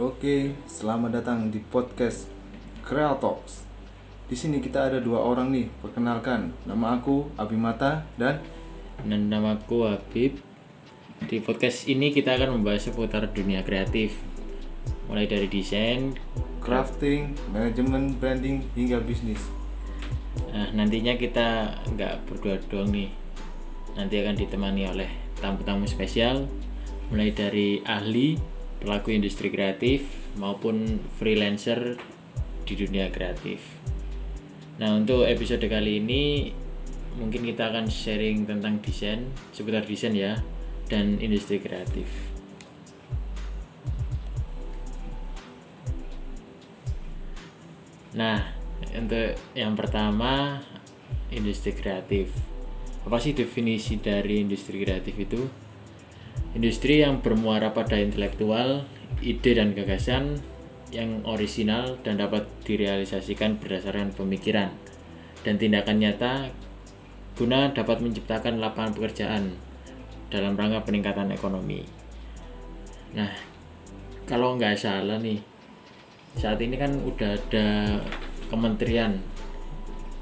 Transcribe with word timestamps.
Oke, 0.00 0.56
selamat 0.64 1.20
datang 1.20 1.52
di 1.52 1.60
podcast 1.60 2.24
Creatox. 2.80 3.60
Di 4.24 4.32
sini 4.32 4.56
kita 4.56 4.88
ada 4.88 4.96
dua 5.04 5.20
orang 5.20 5.52
nih. 5.52 5.68
Perkenalkan, 5.84 6.48
nama 6.64 6.96
aku 6.96 7.28
Abimata 7.36 8.08
dan 8.16 8.40
Dan 9.04 9.28
namaku 9.28 9.84
Habib. 9.84 10.40
Di 11.28 11.44
podcast 11.44 11.92
ini 11.92 12.08
kita 12.08 12.40
akan 12.40 12.56
membahas 12.56 12.88
seputar 12.88 13.36
dunia 13.36 13.60
kreatif. 13.68 14.16
Mulai 15.12 15.28
dari 15.28 15.52
desain, 15.52 16.16
crafting, 16.64 17.36
manajemen, 17.52 18.16
branding 18.16 18.64
hingga 18.72 18.96
bisnis. 19.04 19.44
nah, 20.56 20.72
nantinya 20.72 21.20
kita 21.20 21.68
nggak 21.92 22.32
berdua 22.32 22.56
doang 22.72 22.88
nih. 22.88 23.12
Nanti 24.00 24.24
akan 24.24 24.40
ditemani 24.40 24.88
oleh 24.88 25.12
tamu-tamu 25.36 25.84
spesial, 25.84 26.48
mulai 27.12 27.28
dari 27.36 27.84
ahli, 27.84 28.51
pelaku 28.82 29.14
industri 29.14 29.48
kreatif, 29.54 30.02
maupun 30.34 30.98
freelancer 31.22 31.94
di 32.66 32.74
dunia 32.74 33.14
kreatif. 33.14 33.62
Nah, 34.82 34.98
untuk 34.98 35.22
episode 35.22 35.62
kali 35.70 36.02
ini 36.02 36.50
mungkin 37.14 37.46
kita 37.46 37.70
akan 37.70 37.86
sharing 37.86 38.42
tentang 38.42 38.82
desain, 38.82 39.30
seputar 39.54 39.86
desain 39.86 40.12
ya, 40.18 40.42
dan 40.90 41.22
industri 41.22 41.62
kreatif. 41.62 42.10
Nah, 48.18 48.44
untuk 48.92 49.38
yang 49.54 49.78
pertama 49.78 50.60
industri 51.32 51.72
kreatif. 51.72 52.28
Apa 53.02 53.18
sih 53.18 53.34
definisi 53.34 53.98
dari 53.98 54.44
industri 54.44 54.78
kreatif 54.84 55.14
itu? 55.16 55.40
Industri 56.52 57.00
yang 57.00 57.24
bermuara 57.24 57.72
pada 57.72 57.96
intelektual, 57.96 58.84
ide 59.24 59.52
dan 59.56 59.72
gagasan 59.72 60.36
yang 60.92 61.24
orisinal 61.24 61.96
dan 62.04 62.20
dapat 62.20 62.44
direalisasikan 62.68 63.56
berdasarkan 63.56 64.12
pemikiran 64.12 64.68
dan 65.42 65.56
tindakan 65.56 65.96
nyata 65.96 66.52
guna 67.32 67.72
dapat 67.72 68.04
menciptakan 68.04 68.60
lapangan 68.60 68.92
pekerjaan 68.92 69.56
dalam 70.28 70.52
rangka 70.52 70.84
peningkatan 70.84 71.32
ekonomi. 71.32 71.80
Nah, 73.16 73.32
kalau 74.28 74.60
nggak 74.60 74.76
salah 74.76 75.16
nih, 75.16 75.40
saat 76.36 76.60
ini 76.60 76.76
kan 76.76 76.92
udah 77.00 77.32
ada 77.36 77.96
kementerian 78.52 79.16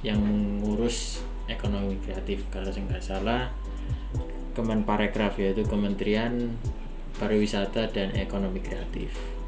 yang 0.06 0.18
mengurus 0.22 1.22
ekonomi 1.50 1.98
kreatif. 2.02 2.46
Kalau 2.54 2.70
saya 2.70 2.86
nggak 2.86 3.02
salah, 3.02 3.50
Kemenparekraf 4.56 5.38
yaitu 5.38 5.62
Kementerian 5.66 6.56
Pariwisata 7.18 7.90
dan 7.92 8.14
Ekonomi 8.16 8.64
Kreatif. 8.64 9.40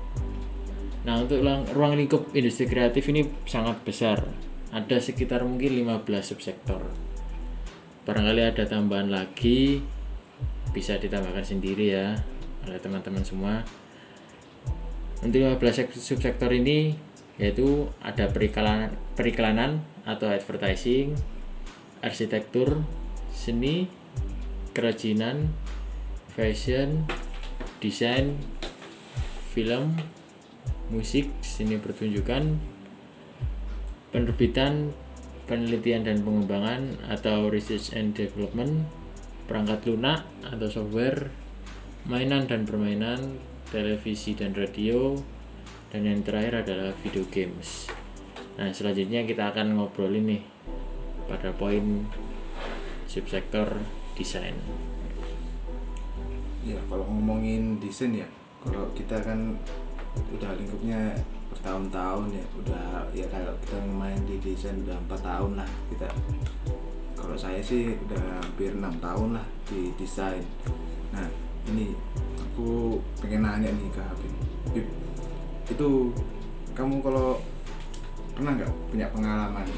Nah, 1.02 1.18
untuk 1.18 1.42
ruang 1.74 1.98
lingkup 1.98 2.30
industri 2.30 2.70
kreatif 2.70 3.10
ini 3.10 3.26
sangat 3.42 3.82
besar. 3.82 4.22
Ada 4.70 5.02
sekitar 5.02 5.42
mungkin 5.42 5.82
15 5.82 6.22
subsektor. 6.22 6.78
Barangkali 8.06 8.42
ada 8.42 8.64
tambahan 8.66 9.10
lagi 9.10 9.82
bisa 10.70 10.96
ditambahkan 10.96 11.44
sendiri 11.44 11.92
ya 11.92 12.16
oleh 12.66 12.78
teman-teman 12.78 13.26
semua. 13.26 13.66
Untuk 15.22 15.42
15 15.42 15.74
sek- 15.74 15.98
subsektor 15.98 16.50
ini 16.54 16.94
yaitu 17.36 17.90
ada 17.98 18.30
periklanan, 18.30 18.94
periklanan 19.18 19.82
atau 20.06 20.30
advertising, 20.30 21.18
arsitektur, 21.98 22.82
seni, 23.34 23.90
kerajinan, 24.72 25.52
fashion, 26.32 27.04
desain, 27.78 28.40
film, 29.52 30.00
musik, 30.88 31.28
seni 31.44 31.76
pertunjukan, 31.76 32.56
penerbitan, 34.12 34.92
penelitian 35.44 36.04
dan 36.08 36.24
pengembangan 36.24 36.96
atau 37.08 37.52
research 37.52 37.92
and 37.92 38.16
development, 38.16 38.88
perangkat 39.44 39.84
lunak 39.88 40.24
atau 40.44 40.68
software, 40.68 41.28
mainan 42.08 42.48
dan 42.48 42.64
permainan, 42.64 43.40
televisi 43.68 44.32
dan 44.32 44.56
radio, 44.56 45.20
dan 45.92 46.08
yang 46.08 46.24
terakhir 46.24 46.64
adalah 46.64 46.96
video 47.04 47.24
games. 47.28 47.92
Nah, 48.56 48.72
selanjutnya 48.72 49.24
kita 49.24 49.52
akan 49.52 49.76
ngobrolin 49.76 50.28
nih 50.28 50.42
pada 51.28 51.52
poin 51.56 52.04
subsektor 53.08 53.80
desain. 54.18 54.56
Ya, 56.62 56.78
kalau 56.86 57.02
ngomongin 57.08 57.82
desain 57.82 58.14
ya, 58.14 58.28
kalau 58.62 58.86
kita 58.94 59.18
kan 59.18 59.58
udah 60.32 60.50
lingkupnya 60.54 61.16
bertahun-tahun 61.50 62.26
ya, 62.32 62.44
udah 62.62 62.86
ya 63.12 63.26
kalau 63.28 63.52
kita 63.66 63.76
main 63.88 64.18
di 64.24 64.38
desain 64.38 64.78
udah 64.86 64.96
empat 65.08 65.20
tahun 65.20 65.52
lah 65.58 65.68
kita. 65.90 66.08
Kalau 67.18 67.36
saya 67.38 67.62
sih 67.62 67.94
udah 68.08 68.42
hampir 68.42 68.74
enam 68.74 68.94
tahun 68.98 69.38
lah 69.38 69.46
di 69.66 69.94
desain. 69.98 70.42
Nah, 71.14 71.26
ini 71.70 71.94
aku 72.38 72.98
pengen 73.22 73.46
nanya 73.46 73.70
nih 73.70 73.88
ke 73.90 74.00
Habib. 74.02 74.32
Habib, 74.70 74.86
itu 75.70 75.90
kamu 76.72 77.04
kalau 77.04 77.38
pernah 78.32 78.56
nggak 78.56 78.72
punya 78.88 79.06
pengalaman 79.12 79.68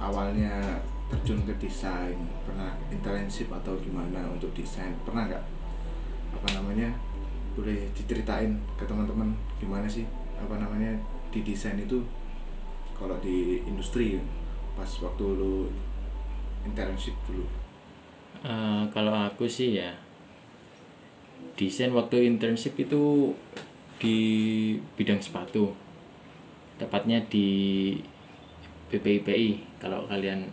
awalnya 0.00 0.80
terjun 1.12 1.44
ke 1.44 1.52
desain 1.60 2.16
pernah 2.58 2.74
internship 2.90 3.54
atau 3.54 3.78
gimana 3.78 4.26
untuk 4.34 4.50
desain. 4.50 4.90
Pernah 5.06 5.30
nggak? 5.30 5.44
Apa 6.34 6.58
namanya? 6.58 6.90
Boleh 7.54 7.86
diceritain 7.94 8.58
ke 8.74 8.82
teman-teman 8.82 9.30
gimana 9.62 9.86
sih? 9.86 10.02
Apa 10.34 10.58
namanya? 10.58 10.90
Di 11.30 11.46
desain 11.46 11.78
itu 11.78 12.02
kalau 12.98 13.14
di 13.22 13.62
industri 13.62 14.18
pas 14.74 14.90
waktu 14.90 15.22
lu 15.38 15.70
internship 16.66 17.14
dulu. 17.30 17.46
Eh, 18.42 18.82
kalau 18.90 19.14
aku 19.14 19.46
sih 19.46 19.78
ya 19.78 19.94
desain 21.54 21.94
waktu 21.94 22.26
internship 22.26 22.74
itu 22.74 23.30
di 24.02 24.18
bidang 24.98 25.22
sepatu. 25.22 25.78
Tepatnya 26.74 27.22
di 27.30 27.46
BPIPI 28.90 29.78
kalau 29.78 30.10
kalian 30.10 30.50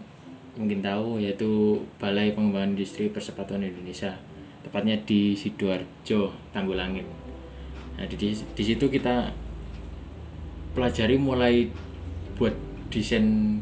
mungkin 0.56 0.80
tahu 0.80 1.20
yaitu 1.20 1.84
Balai 2.00 2.32
Pengembangan 2.32 2.76
Industri 2.76 3.12
Persepatuan 3.12 3.64
Indonesia 3.64 4.16
tepatnya 4.64 4.98
di 5.04 5.36
sidoarjo 5.36 6.32
Tanggulangin 6.56 7.06
nah 7.96 8.04
di, 8.08 8.16
di 8.36 8.64
situ 8.64 8.86
kita 8.92 9.32
pelajari 10.76 11.16
mulai 11.16 11.72
buat 12.36 12.52
desain 12.92 13.60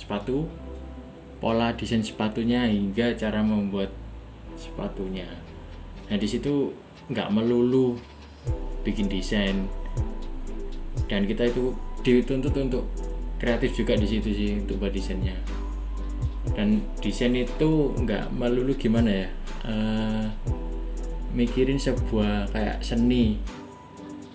sepatu 0.00 0.48
pola 1.38 1.70
desain 1.76 2.02
sepatunya 2.02 2.66
hingga 2.66 3.14
cara 3.14 3.44
membuat 3.44 3.94
sepatunya. 4.58 5.26
Nah 6.10 6.18
di 6.18 6.26
situ 6.26 6.74
nggak 7.08 7.30
melulu 7.30 7.94
bikin 8.82 9.06
desain 9.06 9.70
dan 11.06 11.24
kita 11.24 11.48
itu 11.48 11.72
dituntut 12.02 12.52
untuk 12.58 12.84
kreatif 13.38 13.72
juga 13.78 13.94
di 13.94 14.06
situ 14.06 14.28
sih 14.34 14.50
untuk 14.58 14.82
buat 14.82 14.90
desainnya. 14.90 15.38
Dan 16.58 16.82
desain 16.98 17.38
itu 17.38 17.94
nggak 17.94 18.34
melulu 18.34 18.74
gimana 18.74 19.06
ya, 19.14 19.30
eh, 19.62 20.26
mikirin 21.30 21.78
sebuah 21.78 22.50
kayak 22.50 22.82
seni. 22.82 23.38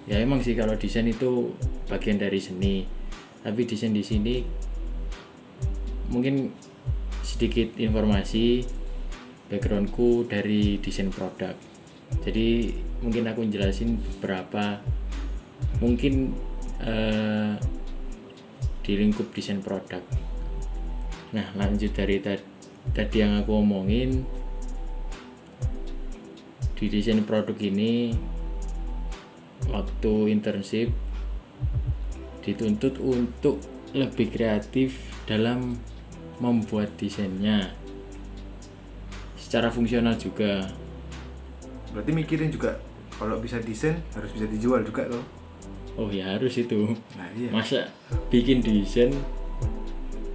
Ya 0.07 0.23
emang 0.23 0.39
sih 0.39 0.55
kalau 0.55 0.79
desain 0.79 1.03
itu 1.03 1.51
bagian 1.91 2.15
dari 2.15 2.39
seni, 2.39 2.87
tapi 3.43 3.67
desain 3.67 3.91
di 3.91 3.99
sini 3.99 4.39
mungkin 6.07 6.47
sedikit 7.27 7.75
informasi 7.75 8.63
backgroundku 9.51 10.23
dari 10.23 10.79
desain 10.79 11.11
produk. 11.11 11.59
Jadi 12.23 12.71
mungkin 13.03 13.27
aku 13.27 13.51
jelasin 13.51 13.99
beberapa. 13.99 14.79
Mungkin 15.83 16.31
eh, 16.87 17.59
di 18.79 18.93
lingkup 18.95 19.27
desain 19.35 19.59
produk 19.59 19.99
nah 21.33 21.49
lanjut 21.57 21.91
dari 21.91 22.21
ta- 22.21 22.45
tadi 22.93 23.25
yang 23.25 23.41
aku 23.41 23.57
omongin 23.57 24.21
di 26.77 26.85
desain 26.87 27.25
produk 27.25 27.57
ini 27.57 28.13
waktu 29.71 30.13
internship 30.29 30.93
dituntut 32.43 32.99
untuk 32.99 33.57
lebih 33.95 34.35
kreatif 34.35 34.99
dalam 35.23 35.79
membuat 36.43 36.91
desainnya. 36.99 37.71
Secara 39.39 39.71
fungsional 39.71 40.19
juga. 40.19 40.67
Berarti 41.95 42.11
mikirin 42.11 42.51
juga 42.51 42.75
kalau 43.15 43.39
bisa 43.39 43.63
desain 43.63 43.95
harus 44.11 44.33
bisa 44.35 44.49
dijual 44.49 44.83
juga 44.83 45.07
loh 45.07 45.23
oh 45.97 46.09
ya 46.09 46.37
harus 46.37 46.57
itu. 46.57 46.93
Nah 47.17 47.29
iya. 47.37 47.49
Masa 47.53 47.89
bikin 48.33 48.65
desain 48.65 49.13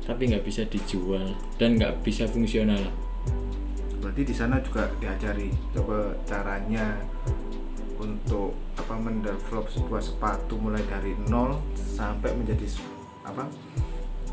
tapi 0.08 0.32
nggak 0.32 0.40
bisa 0.40 0.64
dijual 0.72 1.37
dan 1.60 1.76
nggak 1.76 2.00
bisa 2.00 2.25
fungsional. 2.25 2.81
Berarti 4.00 4.25
di 4.25 4.32
sana 4.32 4.56
juga 4.64 4.88
diajari 4.96 5.52
coba 5.76 6.16
caranya 6.25 6.96
untuk 8.00 8.56
apa 8.81 8.94
mendevelop 8.96 9.69
sebuah 9.69 10.00
sepatu 10.00 10.56
mulai 10.56 10.81
dari 10.88 11.12
nol 11.28 11.60
sampai 11.76 12.32
menjadi 12.32 12.64
apa 13.20 13.44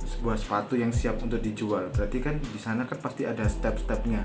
sebuah 0.06 0.38
sepatu 0.39 0.80
yang 0.80 0.95
siap 0.95 1.19
untuk 1.19 1.44
dijual. 1.44 1.92
Berarti 1.92 2.24
kan 2.24 2.39
di 2.39 2.56
sana 2.62 2.88
kan 2.88 2.95
pasti 3.04 3.27
ada 3.27 3.44
step-stepnya. 3.44 4.24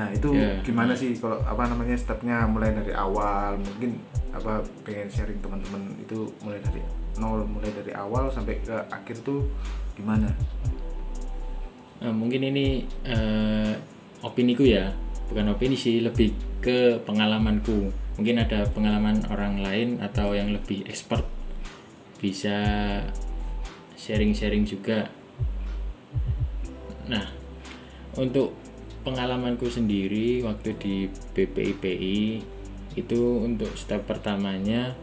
Nah 0.00 0.08
itu 0.16 0.32
Iya. 0.32 0.64
gimana 0.64 0.96
sih 0.96 1.12
kalau 1.20 1.44
apa 1.44 1.68
namanya 1.68 1.92
stepnya 1.98 2.48
mulai 2.48 2.72
dari 2.72 2.96
awal? 2.96 3.60
Mungkin 3.60 4.00
apa 4.32 4.64
pengen 4.80 5.12
sharing 5.12 5.44
teman-teman 5.44 5.92
itu 6.00 6.24
mulai 6.40 6.62
dari 6.64 6.80
nol 7.20 7.44
mulai 7.44 7.68
dari 7.72 7.92
awal 7.92 8.28
sampai 8.28 8.60
ke 8.60 8.76
akhir 8.92 9.20
tuh 9.24 9.44
gimana 9.96 10.28
Nah, 12.02 12.12
mungkin 12.12 12.44
ini 12.44 12.84
eh, 13.04 13.72
opiniku 14.22 14.66
ya. 14.66 14.92
Bukan 15.26 15.50
opini 15.50 15.74
sih 15.74 16.02
lebih 16.02 16.34
ke 16.62 17.02
pengalamanku. 17.02 17.90
Mungkin 18.16 18.42
ada 18.42 18.64
pengalaman 18.70 19.26
orang 19.28 19.60
lain 19.60 19.88
atau 20.00 20.32
yang 20.32 20.50
lebih 20.54 20.86
expert. 20.86 21.26
Bisa 22.22 22.58
sharing-sharing 23.96 24.62
juga. 24.62 25.10
Nah 27.10 27.26
untuk 28.16 28.54
pengalamanku 29.02 29.68
sendiri 29.68 30.42
waktu 30.42 30.74
di 30.78 30.96
BPIPI 31.34 32.20
itu 32.96 33.20
untuk 33.42 33.74
step 33.76 34.06
pertamanya 34.08 34.94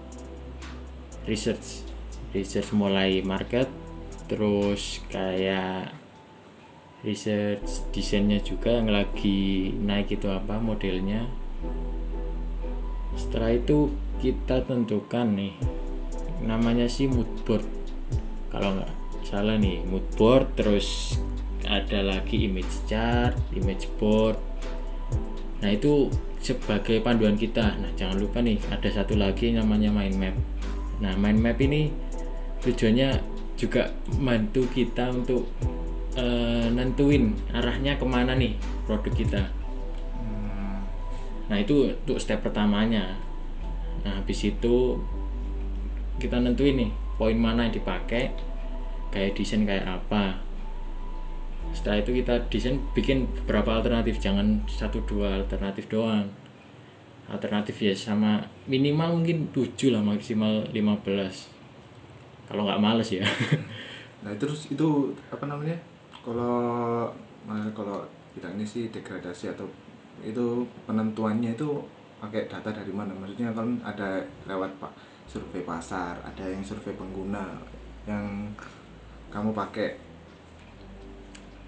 research. 1.28 1.86
Research 2.34 2.74
mulai 2.74 3.22
market 3.22 3.70
terus 4.26 5.04
kayak 5.12 6.03
research 7.04 7.84
desainnya 7.92 8.40
juga 8.40 8.80
yang 8.80 8.88
lagi 8.88 9.76
naik 9.76 10.16
itu 10.16 10.32
apa 10.32 10.58
modelnya. 10.58 11.28
Setelah 13.14 13.54
itu 13.54 13.92
kita 14.24 14.64
tentukan 14.64 15.36
nih 15.36 15.54
namanya 16.44 16.88
sih 16.88 17.08
mood 17.08 17.30
board 17.48 17.64
kalau 18.52 18.76
nggak 18.80 18.92
salah 19.24 19.56
nih 19.56 19.80
mood 19.88 20.04
board 20.16 20.48
terus 20.60 21.20
ada 21.64 22.04
lagi 22.04 22.48
image 22.48 22.88
chart 22.88 23.36
image 23.52 23.92
board. 24.00 24.40
Nah 25.64 25.72
itu 25.72 26.12
sebagai 26.44 27.00
panduan 27.00 27.40
kita. 27.40 27.80
Nah 27.80 27.92
jangan 27.96 28.20
lupa 28.20 28.44
nih 28.44 28.60
ada 28.72 28.88
satu 28.92 29.16
lagi 29.16 29.56
namanya 29.56 29.92
mind 29.92 30.16
map. 30.20 30.36
Nah 31.00 31.16
mind 31.16 31.40
map 31.40 31.60
ini 31.60 31.92
tujuannya 32.64 33.20
juga 33.60 33.92
membantu 34.20 34.68
kita 34.72 35.12
untuk 35.12 35.48
eh, 36.18 36.68
nentuin 36.74 37.34
arahnya 37.54 37.98
ke 37.98 38.06
mana 38.06 38.38
nih 38.38 38.58
produk 38.86 39.14
kita. 39.14 39.44
Nah 41.50 41.58
itu 41.60 41.92
untuk 41.94 42.18
step 42.18 42.42
pertamanya. 42.42 43.20
Nah 44.04 44.20
habis 44.20 44.42
itu 44.48 44.98
kita 46.18 46.40
nentuin 46.40 46.78
nih 46.78 46.92
poin 47.18 47.38
mana 47.38 47.70
yang 47.70 47.76
dipakai 47.76 48.34
kayak 49.14 49.38
desain 49.38 49.68
kayak 49.68 49.86
apa. 49.86 50.40
Setelah 51.74 52.02
itu 52.02 52.22
kita 52.22 52.50
desain 52.50 52.78
bikin 52.94 53.26
beberapa 53.44 53.82
alternatif 53.82 54.22
jangan 54.22 54.62
satu 54.70 55.02
dua 55.06 55.46
alternatif 55.46 55.90
doang. 55.90 56.30
Alternatif 57.30 57.80
ya 57.80 57.96
sama 57.96 58.46
minimal 58.68 59.24
mungkin 59.24 59.48
7 59.56 59.96
lah 59.96 60.04
maksimal 60.04 60.68
15 60.70 62.44
kalau 62.52 62.68
nggak 62.68 62.82
males 62.84 63.10
ya. 63.10 63.24
Nah 64.24 64.32
terus 64.40 64.72
itu 64.72 65.12
apa 65.28 65.44
namanya? 65.48 65.76
Kalau 66.24 67.12
nah, 67.44 67.68
kalau 67.76 68.00
bilangnya 68.32 68.64
sih 68.64 68.88
degradasi 68.90 69.52
atau 69.52 69.68
itu 70.24 70.64
penentuannya 70.88 71.52
itu 71.54 71.84
pakai 72.24 72.48
data 72.48 72.72
dari 72.72 72.96
mana? 72.96 73.12
Maksudnya 73.12 73.52
kan 73.52 73.68
ada 73.84 74.24
lewat 74.48 74.72
pak 74.80 74.92
survei 75.28 75.68
pasar, 75.68 76.16
ada 76.24 76.44
yang 76.48 76.64
survei 76.64 76.96
pengguna 76.96 77.60
yang 78.08 78.48
kamu 79.32 79.52
pakai. 79.52 80.00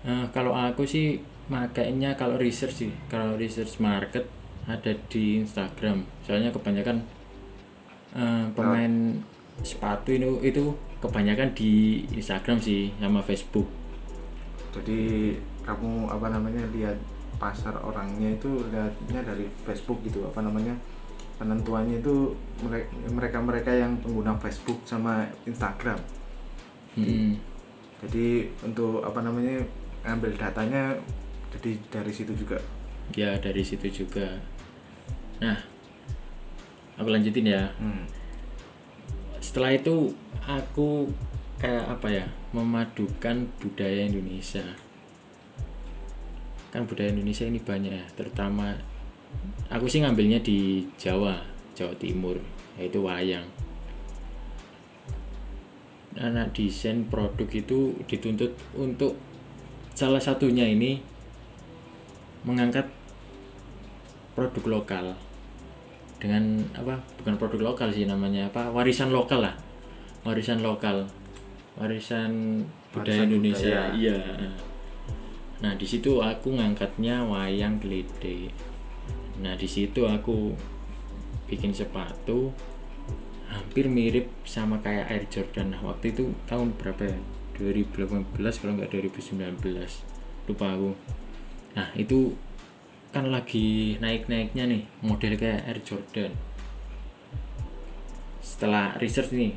Nah, 0.06 0.24
kalau 0.32 0.54
aku 0.54 0.86
sih 0.86 1.20
makainya 1.52 2.14
kalau 2.16 2.38
research 2.38 2.86
sih, 2.86 2.92
kalau 3.10 3.36
research 3.36 3.82
market 3.84 4.26
ada 4.66 4.94
di 5.10 5.42
Instagram. 5.42 6.06
Soalnya 6.26 6.50
kebanyakan 6.54 7.02
eh, 8.14 8.46
pemain 8.54 8.94
sepatu 9.62 10.14
itu 10.14 10.30
itu 10.42 10.64
kebanyakan 11.02 11.54
di 11.54 12.04
Instagram 12.14 12.58
sih 12.62 12.94
sama 12.98 13.22
Facebook. 13.22 13.85
Jadi 14.76 15.34
kamu 15.64 16.12
apa 16.12 16.28
namanya 16.30 16.68
lihat 16.76 17.00
pasar 17.40 17.76
orangnya 17.80 18.36
itu 18.36 18.68
lihatnya 18.72 19.24
dari 19.24 19.48
Facebook 19.64 20.00
gitu 20.04 20.24
apa 20.24 20.40
namanya 20.44 20.76
penentuannya 21.36 22.00
itu 22.00 22.32
mereka 23.12 23.44
mereka 23.44 23.72
yang 23.76 24.00
pengguna 24.00 24.36
Facebook 24.40 24.80
sama 24.88 25.28
Instagram. 25.44 26.00
Mm-mm. 26.96 27.36
jadi 28.08 28.48
untuk 28.64 29.04
apa 29.04 29.20
namanya 29.20 29.60
ambil 30.08 30.32
datanya 30.32 30.96
jadi 31.52 31.76
dari 31.92 32.08
situ 32.16 32.32
juga 32.32 32.56
Ya 33.14 33.38
dari 33.38 33.62
situ 33.62 33.86
juga. 33.92 34.42
Nah, 35.38 35.62
aku 36.98 37.12
lanjutin 37.12 37.46
ya. 37.46 37.70
hmm. 37.78 38.10
Setelah 39.38 39.78
itu 39.78 40.16
aku 40.42 41.06
kayak 41.62 41.86
apa 41.86 42.08
ya 42.10 42.26
memadukan 42.56 43.52
budaya 43.60 44.08
Indonesia. 44.08 44.64
Kan 46.72 46.88
budaya 46.88 47.12
Indonesia 47.12 47.44
ini 47.44 47.60
banyak 47.60 47.92
ya, 47.92 48.06
terutama 48.16 48.72
aku 49.68 49.92
sih 49.92 50.00
ngambilnya 50.00 50.40
di 50.40 50.88
Jawa, 50.96 51.36
Jawa 51.76 51.92
Timur, 52.00 52.40
yaitu 52.80 53.04
wayang. 53.04 53.44
Anak 56.16 56.56
desain 56.56 57.04
produk 57.12 57.52
itu 57.52 57.92
dituntut 58.08 58.56
untuk 58.72 59.20
salah 59.92 60.24
satunya 60.24 60.64
ini 60.64 61.04
mengangkat 62.48 62.88
produk 64.32 64.80
lokal. 64.80 65.06
Dengan 66.16 66.64
apa? 66.72 67.04
Bukan 67.20 67.36
produk 67.36 67.76
lokal 67.76 67.92
sih 67.92 68.08
namanya 68.08 68.48
apa? 68.48 68.72
Warisan 68.72 69.12
lokal 69.12 69.44
lah. 69.44 69.56
Warisan 70.24 70.64
lokal 70.64 71.12
warisan 71.76 72.64
budaya 72.96 73.24
Warisan 73.24 73.28
Indonesia. 73.32 73.80
budaya. 73.92 74.00
iya. 74.00 74.20
Nah 75.64 75.74
di 75.76 75.88
situ 75.88 76.20
aku 76.20 76.56
ngangkatnya 76.56 77.24
wayang 77.28 77.80
gelede 77.80 78.52
nah 79.36 79.52
di 79.60 79.68
situ 79.68 80.08
aku 80.08 80.56
bikin 81.52 81.76
sepatu 81.76 82.56
hampir 83.52 83.92
mirip 83.92 84.32
sama 84.44 84.80
kayak 84.84 85.12
Air 85.12 85.26
Jordan. 85.32 85.76
Nah, 85.76 85.82
waktu 85.86 86.12
itu 86.12 86.34
tahun 86.50 86.76
berapa 86.76 87.04
ya? 87.08 87.20
2018 87.56 88.36
kalau 88.36 88.74
nggak 88.76 88.92
2019 88.92 89.64
lupa 90.52 90.66
aku. 90.76 90.92
Nah 91.76 91.88
itu 91.96 92.36
kan 93.16 93.32
lagi 93.32 93.96
naik-naiknya 94.04 94.68
nih 94.68 94.84
model 95.00 95.40
kayak 95.40 95.64
Air 95.72 95.80
Jordan. 95.88 96.32
Setelah 98.44 99.00
research 99.00 99.32
nih 99.32 99.56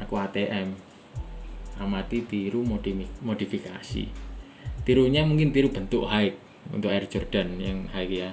aku 0.00 0.16
ATM 0.16 0.72
amati 1.82 2.24
tiru 2.24 2.62
modi- 2.62 3.10
modifikasi. 3.20 4.06
Tirunya 4.82 5.26
mungkin 5.26 5.50
tiru 5.50 5.70
bentuk 5.70 6.06
high 6.06 6.34
untuk 6.70 6.94
Air 6.94 7.06
Jordan 7.10 7.58
yang 7.58 7.90
high 7.90 8.10
ya. 8.10 8.30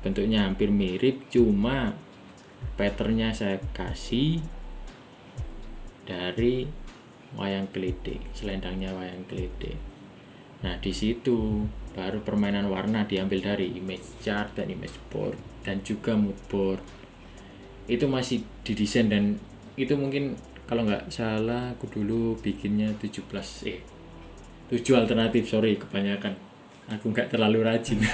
Bentuknya 0.00 0.46
hampir 0.46 0.70
mirip 0.70 1.26
cuma 1.28 1.98
patternnya 2.78 3.30
saya 3.34 3.60
kasih 3.76 4.42
dari 6.04 6.68
wayang 7.34 7.66
geledek 7.74 8.20
selendangnya 8.36 8.94
wayang 8.94 9.26
geledek. 9.26 9.76
Nah 10.62 10.78
di 10.80 10.92
situ 10.94 11.68
baru 11.92 12.24
permainan 12.24 12.66
warna 12.72 13.04
diambil 13.04 13.54
dari 13.54 13.76
image 13.76 14.24
chart 14.24 14.56
dan 14.56 14.70
image 14.72 14.96
board 15.12 15.36
dan 15.62 15.84
juga 15.86 16.16
mood 16.16 16.36
board 16.48 16.82
itu 17.84 18.08
masih 18.08 18.42
didesain 18.64 19.12
dan 19.12 19.36
itu 19.76 19.92
mungkin 19.94 20.40
kalau 20.64 20.88
nggak 20.88 21.12
salah 21.12 21.76
aku 21.76 21.88
dulu 21.92 22.40
bikinnya 22.40 22.92
17 22.96 23.20
eh 23.68 23.94
7 24.72 24.80
alternatif 24.96 25.44
sorry 25.46 25.76
kebanyakan. 25.76 26.34
Aku 26.88 27.12
nggak 27.12 27.32
terlalu 27.32 27.64
rajin. 27.64 28.00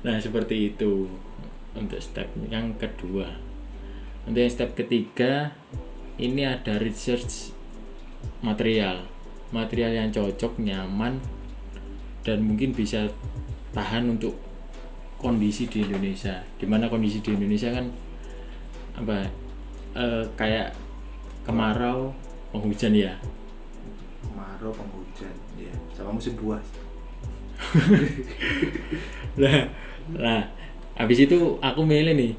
Nah 0.00 0.16
seperti 0.16 0.72
itu 0.72 1.04
untuk 1.76 2.00
step 2.00 2.32
yang 2.48 2.72
kedua. 2.80 3.28
Untuk 4.24 4.40
yang 4.40 4.48
step 4.48 4.72
ketiga 4.72 5.52
ini 6.16 6.48
ada 6.48 6.80
research 6.80 7.52
material. 8.40 9.04
Material 9.52 9.92
yang 9.92 10.08
cocok 10.08 10.56
nyaman 10.56 11.20
dan 12.24 12.40
mungkin 12.40 12.72
bisa 12.72 13.12
tahan 13.76 14.08
untuk 14.08 14.40
kondisi 15.20 15.68
di 15.68 15.84
Indonesia. 15.84 16.48
Di 16.56 16.64
mana 16.64 16.88
kondisi 16.88 17.20
di 17.20 17.36
Indonesia 17.36 17.68
kan 17.68 17.92
apa 18.96 19.28
eh, 19.96 20.24
kayak 20.38 20.74
kemarau 21.42 22.14
penghujan 22.54 22.94
ya? 22.94 23.14
Kemarau 24.22 24.70
penghujan 24.74 25.34
ya 25.56 25.74
sama 25.96 26.16
musim 26.16 26.36
buah 26.40 26.62
lah 29.42 29.68
lah 30.16 30.42
habis 31.00 31.24
itu 31.24 31.56
aku 31.60 31.80
milih 31.84 32.12
nih. 32.16 32.32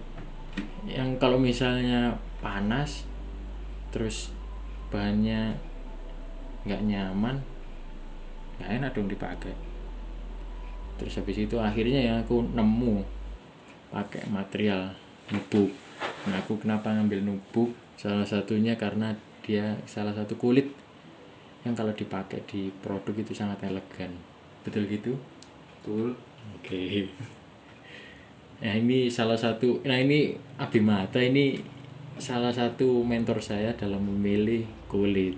Yang 0.85 1.09
kalau 1.21 1.37
misalnya 1.41 2.17
panas 2.41 3.05
terus 3.89 4.33
bahannya 4.93 5.57
nggak 6.65 6.81
nyaman 6.85 7.41
nggak 8.57 8.71
enak 8.81 8.91
dong 8.93 9.09
dipakai. 9.09 9.53
Terus 11.01 11.17
habis 11.17 11.37
itu 11.41 11.57
akhirnya 11.57 12.01
ya 12.01 12.13
aku 12.21 12.45
nemu 12.53 13.01
pakai 13.89 14.29
material 14.29 14.93
nubuk 15.33 15.73
nah 16.25 16.37
aku 16.37 16.57
kenapa 16.61 16.93
ngambil 16.93 17.25
nubuk 17.25 17.73
salah 17.97 18.25
satunya 18.25 18.77
karena 18.77 19.13
dia 19.41 19.77
salah 19.89 20.13
satu 20.13 20.37
kulit 20.37 20.69
yang 21.65 21.77
kalau 21.77 21.93
dipakai 21.93 22.41
di 22.49 22.73
produk 22.81 23.13
itu 23.17 23.33
sangat 23.33 23.61
elegan 23.65 24.13
betul 24.65 24.85
gitu 24.85 25.17
betul 25.81 26.13
Oke. 26.57 27.09
Nah 28.61 28.73
ini 28.77 29.09
salah 29.09 29.37
satu, 29.37 29.81
nah 29.81 29.97
ini 29.97 30.37
Abimata 30.61 31.17
ini 31.17 31.57
salah 32.21 32.53
satu 32.53 33.01
mentor 33.01 33.41
saya 33.41 33.73
dalam 33.73 34.05
memilih 34.05 34.65
kulit. 34.85 35.33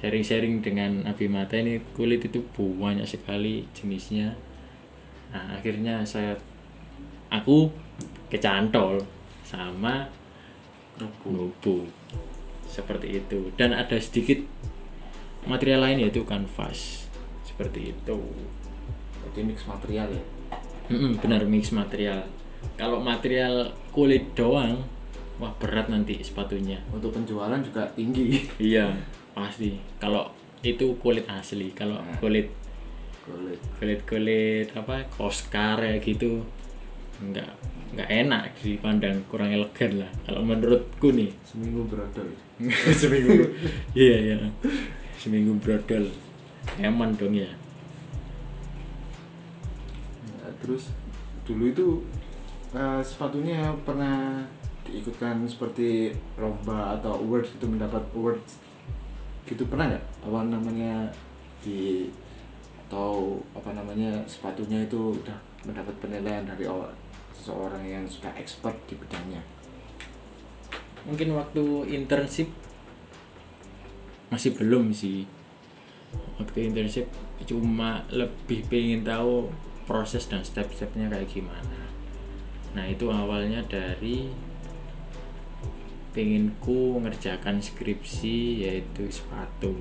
Sharing-sharing 0.00 0.60
dengan 0.60 1.08
Abimata 1.08 1.56
ini 1.56 1.80
kulit 1.96 2.20
itu 2.28 2.44
banyak 2.56 3.08
sekali 3.08 3.64
jenisnya. 3.72 4.36
Nah 5.32 5.56
akhirnya 5.56 6.04
saya, 6.04 6.36
aku 7.32 7.72
kecantol 8.32 9.04
sama 9.44 10.08
nubu 10.96 11.84
seperti 12.64 13.20
itu 13.20 13.52
dan 13.60 13.76
ada 13.76 14.00
sedikit 14.00 14.40
material 15.44 15.84
lain 15.84 16.08
yaitu 16.08 16.24
kanvas 16.24 17.04
seperti 17.44 17.92
itu. 17.92 18.18
jadi 19.22 19.40
mix 19.44 19.62
material 19.66 20.08
ya 20.08 20.24
Mm-mm, 20.90 21.14
benar 21.22 21.46
mix 21.46 21.70
material. 21.70 22.26
Kalau 22.74 22.98
material 22.98 23.70
kulit 23.94 24.34
doang, 24.34 24.82
wah 25.38 25.54
berat 25.56 25.86
nanti 25.88 26.18
sepatunya. 26.20 26.76
untuk 26.90 27.14
penjualan 27.14 27.56
juga 27.62 27.86
tinggi 27.94 28.42
Iya, 28.74 28.90
pasti. 29.32 29.78
Kalau 29.96 30.34
itu 30.60 30.92
kulit 30.98 31.24
asli, 31.30 31.70
kalau 31.72 32.02
Nah. 32.02 32.18
kulit 32.18 32.50
kulit 33.24 33.60
kulit 33.78 34.00
kulit 34.04 34.68
apa 34.74 35.06
koskar 35.08 35.78
ya 35.80 35.96
gitu, 36.02 36.42
nggak 37.22 37.50
nggak 37.92 38.08
enak 38.08 38.44
dipandang 38.64 39.20
kurang 39.28 39.52
elegan 39.52 40.00
lah. 40.00 40.10
Kalau 40.24 40.40
menurutku 40.40 41.12
nih, 41.12 41.28
seminggu 41.44 41.84
berodol 41.88 42.28
seminggu, 43.00 43.52
iya 43.92 44.16
iya, 44.32 44.38
seminggu 45.18 45.52
brodol, 45.60 46.08
eman 46.80 47.12
dong 47.18 47.34
ya. 47.36 47.50
Ya, 50.24 50.48
terus 50.62 50.94
dulu 51.44 51.68
itu 51.68 51.86
eh, 52.72 53.02
sepatunya 53.04 53.74
pernah 53.84 54.40
diikutkan 54.82 55.44
seperti 55.46 56.10
lomba 56.40 56.98
atau 56.98 57.18
awards 57.22 57.54
itu 57.54 57.66
mendapat 57.68 58.02
awards 58.16 58.58
gitu 59.46 59.66
pernah 59.68 59.90
nggak? 59.90 60.04
Apa 60.24 60.40
namanya 60.48 61.10
di 61.62 62.08
atau 62.88 63.40
apa 63.56 63.72
namanya 63.72 64.20
sepatunya 64.28 64.84
itu 64.84 65.16
udah 65.16 65.38
mendapat 65.64 65.94
penilaian 65.96 66.44
dari 66.44 66.68
o- 66.68 66.92
seseorang 67.36 67.84
yang 67.84 68.04
sudah 68.06 68.32
expert 68.38 68.76
di 68.86 68.94
bidangnya. 68.96 69.42
Mungkin 71.02 71.34
waktu 71.34 71.90
internship? 71.90 72.46
Masih 74.30 74.54
belum 74.54 74.94
sih. 74.94 75.26
Waktu 76.38 76.70
internship 76.70 77.10
cuma 77.42 78.06
lebih 78.14 78.62
pengen 78.70 79.02
tahu 79.02 79.50
proses 79.84 80.30
dan 80.30 80.46
step-stepnya 80.46 81.10
kayak 81.10 81.26
gimana. 81.26 81.80
Nah 82.72 82.86
itu 82.86 83.10
awalnya 83.10 83.60
dari 83.66 84.30
penginku 86.12 87.00
ngerjakan 87.02 87.58
skripsi 87.58 88.64
yaitu 88.68 89.08
sepatu. 89.08 89.74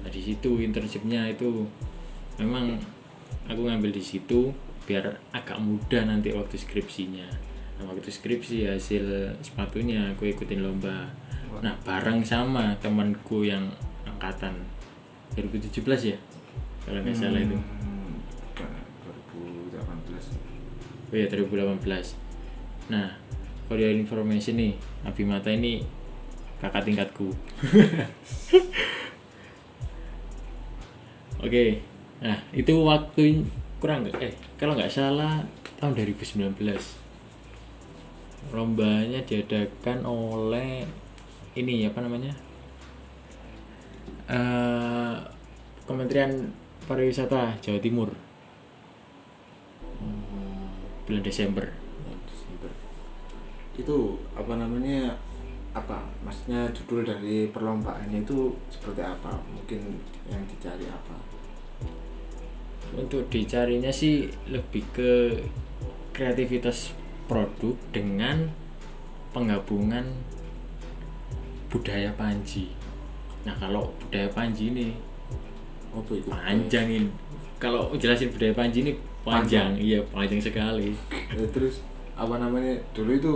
Nah 0.00 0.08
di 0.08 0.20
situ 0.22 0.60
internshipnya 0.60 1.28
itu 1.28 1.66
memang 2.40 2.80
aku 3.48 3.60
ngambil 3.66 3.92
di 3.92 4.04
situ 4.04 4.52
biar 4.90 5.22
agak 5.30 5.62
mudah 5.62 6.02
nanti 6.02 6.34
waktu 6.34 6.58
skripsinya. 6.58 7.30
Nah, 7.78 7.94
waktu 7.94 8.10
skripsi 8.10 8.66
hasil 8.66 9.38
sepatunya 9.38 10.10
aku 10.10 10.26
ikutin 10.26 10.66
lomba. 10.66 11.06
Nah 11.62 11.78
bareng 11.86 12.26
sama 12.26 12.74
temanku 12.82 13.46
yang 13.46 13.70
angkatan 14.02 14.66
2017 15.38 16.10
ya? 16.10 16.18
Kalau 16.82 16.98
nggak 17.06 17.14
salah 17.14 17.38
itu. 17.38 17.54
Hmm, 17.54 18.18
bukan, 18.50 18.70
2018 19.78 20.50
oh 21.10 21.16
ya 21.18 21.26
2018 21.26 22.14
nah 22.90 23.18
for 23.66 23.78
your 23.78 23.94
information 23.94 24.58
nih 24.58 24.74
Abimata 25.06 25.48
ini 25.48 25.80
kakak 26.60 26.84
tingkatku. 26.84 27.32
Oke 31.46 31.80
nah 32.20 32.36
itu 32.52 32.76
waktu 32.84 33.48
kurang 33.80 34.04
nggak? 34.04 34.20
Eh 34.20 34.36
kalau 34.60 34.76
nggak 34.76 34.92
salah 34.92 35.40
tahun 35.80 35.96
2019 35.96 36.52
lombanya 38.52 39.24
diadakan 39.24 40.04
oleh 40.04 40.84
ini 41.56 41.88
apa 41.88 42.04
namanya? 42.04 42.36
Eh 44.28 45.16
Kementerian 45.88 46.52
Pariwisata 46.84 47.56
Jawa 47.64 47.80
Timur. 47.80 48.12
Bulan 51.08 51.24
Desember. 51.24 51.66
Ya, 52.06 52.14
Desember. 52.28 52.70
itu 53.74 53.98
apa 54.36 54.54
namanya? 54.60 55.16
Apa? 55.74 56.04
Maksudnya 56.22 56.68
judul 56.70 57.02
dari 57.02 57.48
perlombaannya 57.50 58.22
itu 58.22 58.54
seperti 58.70 59.02
apa? 59.02 59.34
Mungkin 59.50 59.98
yang 60.30 60.42
dicari 60.46 60.86
apa 60.86 61.29
untuk 62.94 63.26
dicarinya 63.30 63.90
sih 63.90 64.26
lebih 64.50 64.82
ke 64.90 65.12
kreativitas 66.10 66.92
produk 67.30 67.78
dengan 67.94 68.50
penggabungan 69.30 70.10
budaya 71.70 72.10
Panji. 72.18 72.74
Nah 73.46 73.54
kalau 73.54 73.94
budaya 74.02 74.26
Panji 74.34 74.74
ini 74.74 74.88
oh 75.94 76.02
itu 76.10 76.26
panjang 76.26 76.86
ini. 76.90 77.10
Kalau 77.62 77.94
jelasin 77.94 78.34
budaya 78.34 78.54
Panji 78.54 78.82
ini 78.82 78.92
panjang, 79.22 79.78
iya 79.78 80.02
panjang 80.10 80.42
sekali. 80.42 80.96
Eh, 81.12 81.48
terus 81.54 81.84
apa 82.18 82.36
namanya 82.42 82.74
dulu 82.90 83.12
itu 83.14 83.34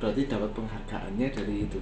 berarti 0.00 0.28
dapat 0.28 0.50
penghargaannya 0.52 1.28
dari 1.32 1.54
itu 1.68 1.80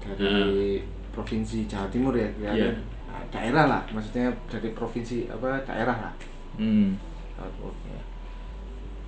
dari 0.00 0.78
provinsi 1.10 1.64
Jawa 1.64 1.88
Timur 1.88 2.12
ya 2.12 2.28
kelihatan 2.30 2.70
Iya. 2.70 2.72
Nah, 3.08 3.22
daerah 3.28 3.64
lah 3.66 3.82
maksudnya 3.88 4.26
dari 4.46 4.70
provinsi 4.70 5.26
apa 5.26 5.58
daerah 5.62 5.96
lah 6.00 6.14
Hmm. 6.54 6.94
artworknya 7.34 8.00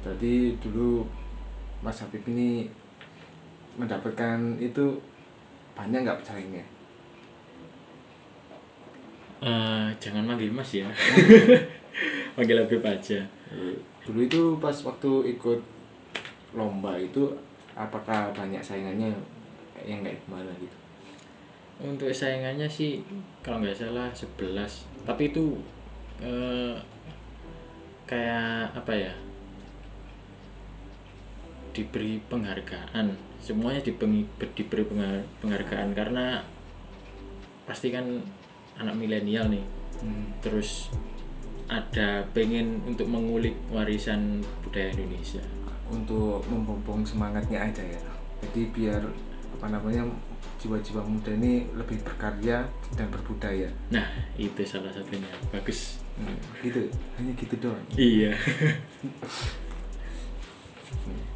jadi 0.00 0.34
dulu 0.58 1.02
Mas 1.80 1.98
Habib 1.98 2.22
ini 2.26 2.66
mendapatkan 3.74 4.38
itu 4.56 4.98
banyak 5.72 6.02
nggak 6.02 6.20
pesaingnya 6.20 6.64
Eh, 9.40 9.88
jangan 9.96 10.20
manggil 10.26 10.52
Mas 10.52 10.68
ya. 10.70 10.84
Manggil 12.36 12.60
Habib 12.60 12.84
aja. 12.84 13.24
dulu 14.00 14.20
itu 14.20 14.42
pas 14.56 14.72
waktu 14.80 15.10
ikut 15.32 15.60
lomba 16.52 16.96
itu 16.96 17.24
apakah 17.72 18.32
banyak 18.32 18.58
saingannya 18.58 19.12
yang 19.80 20.00
kayak 20.00 20.18
gimana 20.24 20.48
gitu 20.56 20.76
Untuk 21.80 22.12
saingannya 22.12 22.68
sih 22.68 23.00
kalau 23.40 23.64
nggak 23.64 23.72
salah 23.72 24.12
11 24.12 25.08
Tapi 25.08 25.32
itu 25.32 25.56
eh, 26.20 26.76
kayak 28.04 28.76
apa 28.76 28.92
ya? 28.92 29.12
Diberi 31.72 32.20
penghargaan. 32.28 33.16
Semuanya 33.40 33.80
diberi, 33.80 34.28
diberi 34.36 34.84
pengha- 34.84 35.26
penghargaan 35.40 35.96
karena 35.96 36.44
pasti 37.64 37.88
kan 37.88 38.04
anak 38.76 38.94
milenial 38.98 39.48
nih. 39.48 39.64
Terus 40.44 40.92
ada 41.70 42.26
pengen 42.34 42.82
untuk 42.84 43.06
mengulik 43.06 43.54
warisan 43.70 44.42
budaya 44.60 44.90
Indonesia. 44.92 45.40
Untuk 45.86 46.42
mempompong 46.50 47.06
semangatnya 47.06 47.70
aja 47.70 47.80
ya. 47.80 48.00
Jadi 48.42 48.68
biar 48.74 49.00
apa 49.56 49.66
namanya 49.70 50.04
jiwa-jiwa 50.60 51.00
muda 51.00 51.32
ini 51.32 51.64
lebih 51.72 52.04
berkarya 52.04 52.68
dan 52.92 53.08
berbudaya. 53.08 53.72
Nah 53.88 54.04
itu 54.36 54.60
salah 54.68 54.92
satunya. 54.92 55.32
Bagus. 55.48 56.04
Hmm, 56.20 56.36
gitu. 56.60 56.84
Hanya 57.16 57.32
gitu 57.32 57.56
doang. 57.56 57.80
Iya. 57.96 58.36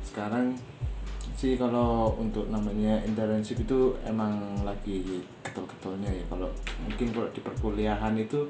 Sekarang 0.09 0.52
sih 1.35 1.57
kalau 1.57 2.12
untuk 2.21 2.52
namanya 2.52 3.00
internship 3.09 3.64
itu 3.64 3.97
emang 4.04 4.61
lagi 4.61 5.25
getol-getolnya 5.40 6.12
ya. 6.12 6.25
Kalau 6.28 6.52
mungkin 6.85 7.09
kalau 7.16 7.28
di 7.33 7.40
perkuliahan 7.40 8.14
itu 8.21 8.45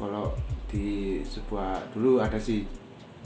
kalau 0.00 0.32
di 0.72 1.20
sebuah 1.20 1.92
dulu 1.92 2.24
ada 2.24 2.40
sih 2.40 2.64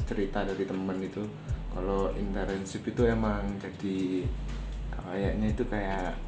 cerita 0.03 0.43
dari 0.43 0.67
temen 0.67 0.99
itu 0.99 1.23
kalau 1.71 2.11
internship 2.19 2.83
itu 2.91 3.07
emang 3.07 3.55
jadi 3.63 4.27
kayaknya 4.91 5.55
itu 5.55 5.63
kayak 5.71 6.25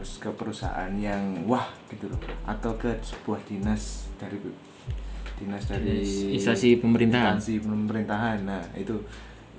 harus 0.00 0.16
ke 0.16 0.32
perusahaan 0.32 0.88
yang 0.96 1.44
wah 1.44 1.68
gitu 1.92 2.08
loh. 2.08 2.16
Atau 2.48 2.72
ke 2.80 2.88
sebuah 3.04 3.44
dinas 3.44 4.08
dari 4.16 4.40
dinas 5.36 5.68
dari 5.68 6.00
instansi 6.40 6.80
pemerintahan. 6.80 7.36
instansi 7.36 7.60
pemerintahan. 7.60 8.38
Nah 8.48 8.64
itu 8.72 8.96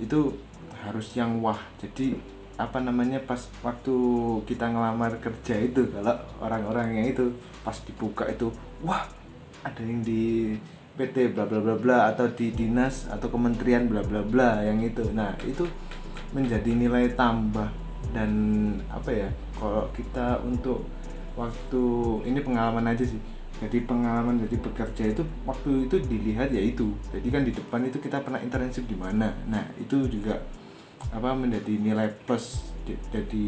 itu 0.01 0.33
harus 0.81 1.13
yang 1.13 1.37
wah. 1.45 1.61
Jadi 1.77 2.17
apa 2.57 2.81
namanya 2.81 3.21
pas 3.21 3.37
waktu 3.61 3.93
kita 4.49 4.73
ngelamar 4.73 5.21
kerja 5.21 5.61
itu 5.61 5.85
kalau 5.93 6.17
orang-orang 6.41 6.97
yang 6.97 7.05
itu 7.13 7.29
pas 7.61 7.77
dibuka 7.85 8.25
itu 8.25 8.49
wah 8.81 9.05
ada 9.61 9.81
yang 9.85 10.01
di 10.01 10.57
PT 10.97 11.37
bla 11.37 11.45
bla 11.45 11.61
bla 11.61 11.77
bla 11.77 11.97
atau 12.09 12.25
di 12.33 12.49
dinas 12.49 13.05
atau 13.13 13.29
kementerian 13.29 13.85
bla 13.85 14.01
bla 14.01 14.25
bla 14.25 14.65
yang 14.65 14.81
itu. 14.81 15.05
Nah 15.13 15.37
itu 15.45 15.69
menjadi 16.33 16.73
nilai 16.73 17.13
tambah 17.13 17.80
dan 18.11 18.31
apa 18.91 19.09
ya 19.11 19.29
kalau 19.55 19.87
kita 19.95 20.39
untuk 20.43 20.83
waktu 21.35 21.83
ini 22.27 22.39
pengalaman 22.43 22.91
aja 22.91 23.03
sih. 23.07 23.19
Jadi 23.61 23.85
pengalaman 23.85 24.41
jadi 24.41 24.57
bekerja 24.57 25.03
itu 25.13 25.21
waktu 25.45 25.85
itu 25.85 25.95
dilihat 26.09 26.49
ya 26.49 26.61
itu. 26.61 26.89
Jadi 27.13 27.27
kan 27.29 27.41
di 27.45 27.53
depan 27.53 27.85
itu 27.85 28.01
kita 28.01 28.17
pernah 28.25 28.41
internship 28.41 28.89
di 28.89 28.97
mana. 28.97 29.29
Nah 29.45 29.61
itu 29.77 30.01
juga 30.09 30.33
apa 31.13 31.29
menjadi 31.33 31.77
nilai 31.77 32.09
plus 32.25 32.73
di- 32.85 32.97
jadi 33.13 33.47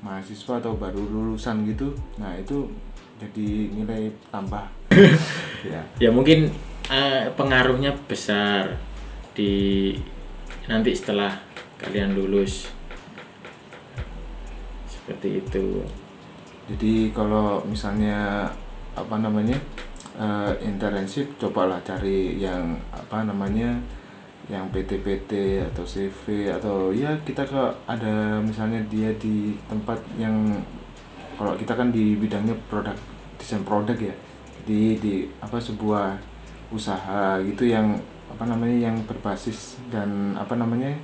mahasiswa 0.00 0.60
atau 0.60 0.72
baru 0.80 1.04
lulusan 1.04 1.68
gitu. 1.68 1.92
Nah 2.16 2.32
itu 2.40 2.64
jadi 3.20 3.48
nilai 3.72 4.12
tambah. 4.28 4.66
Ya. 5.64 5.80
Ya 5.96 6.12
mungkin 6.12 6.52
eh, 6.92 7.24
pengaruhnya 7.40 7.96
besar 8.04 8.76
di 9.32 9.96
nanti 10.68 10.92
setelah 10.92 11.40
kalian 11.80 12.12
lulus 12.12 12.68
seperti 15.04 15.44
itu. 15.44 15.84
Jadi 16.64 17.12
kalau 17.12 17.60
misalnya 17.68 18.48
apa 18.96 19.20
namanya 19.20 19.60
eh, 20.16 20.52
internship 20.64 21.36
cobalah 21.36 21.76
cari 21.84 22.40
yang 22.40 22.72
apa 22.88 23.20
namanya 23.28 23.76
yang 24.48 24.64
PT-PT 24.72 25.60
atau 25.72 25.84
CV 25.84 26.48
atau 26.48 26.88
ya 26.92 27.12
kita 27.24 27.44
ke 27.44 27.62
ada 27.84 28.40
misalnya 28.40 28.80
dia 28.88 29.12
di 29.20 29.56
tempat 29.68 30.00
yang 30.16 30.56
kalau 31.36 31.52
kita 31.56 31.76
kan 31.76 31.92
di 31.92 32.16
bidangnya 32.16 32.56
produk 32.72 32.96
desain 33.36 33.60
produk 33.60 33.96
ya. 34.00 34.16
Di 34.64 34.96
di 34.96 35.28
apa 35.44 35.60
sebuah 35.60 36.16
usaha 36.72 37.36
gitu 37.44 37.68
yang 37.68 38.00
apa 38.32 38.48
namanya 38.48 38.88
yang 38.88 38.96
berbasis 39.04 39.76
dan 39.92 40.32
apa 40.32 40.56
namanya 40.56 40.96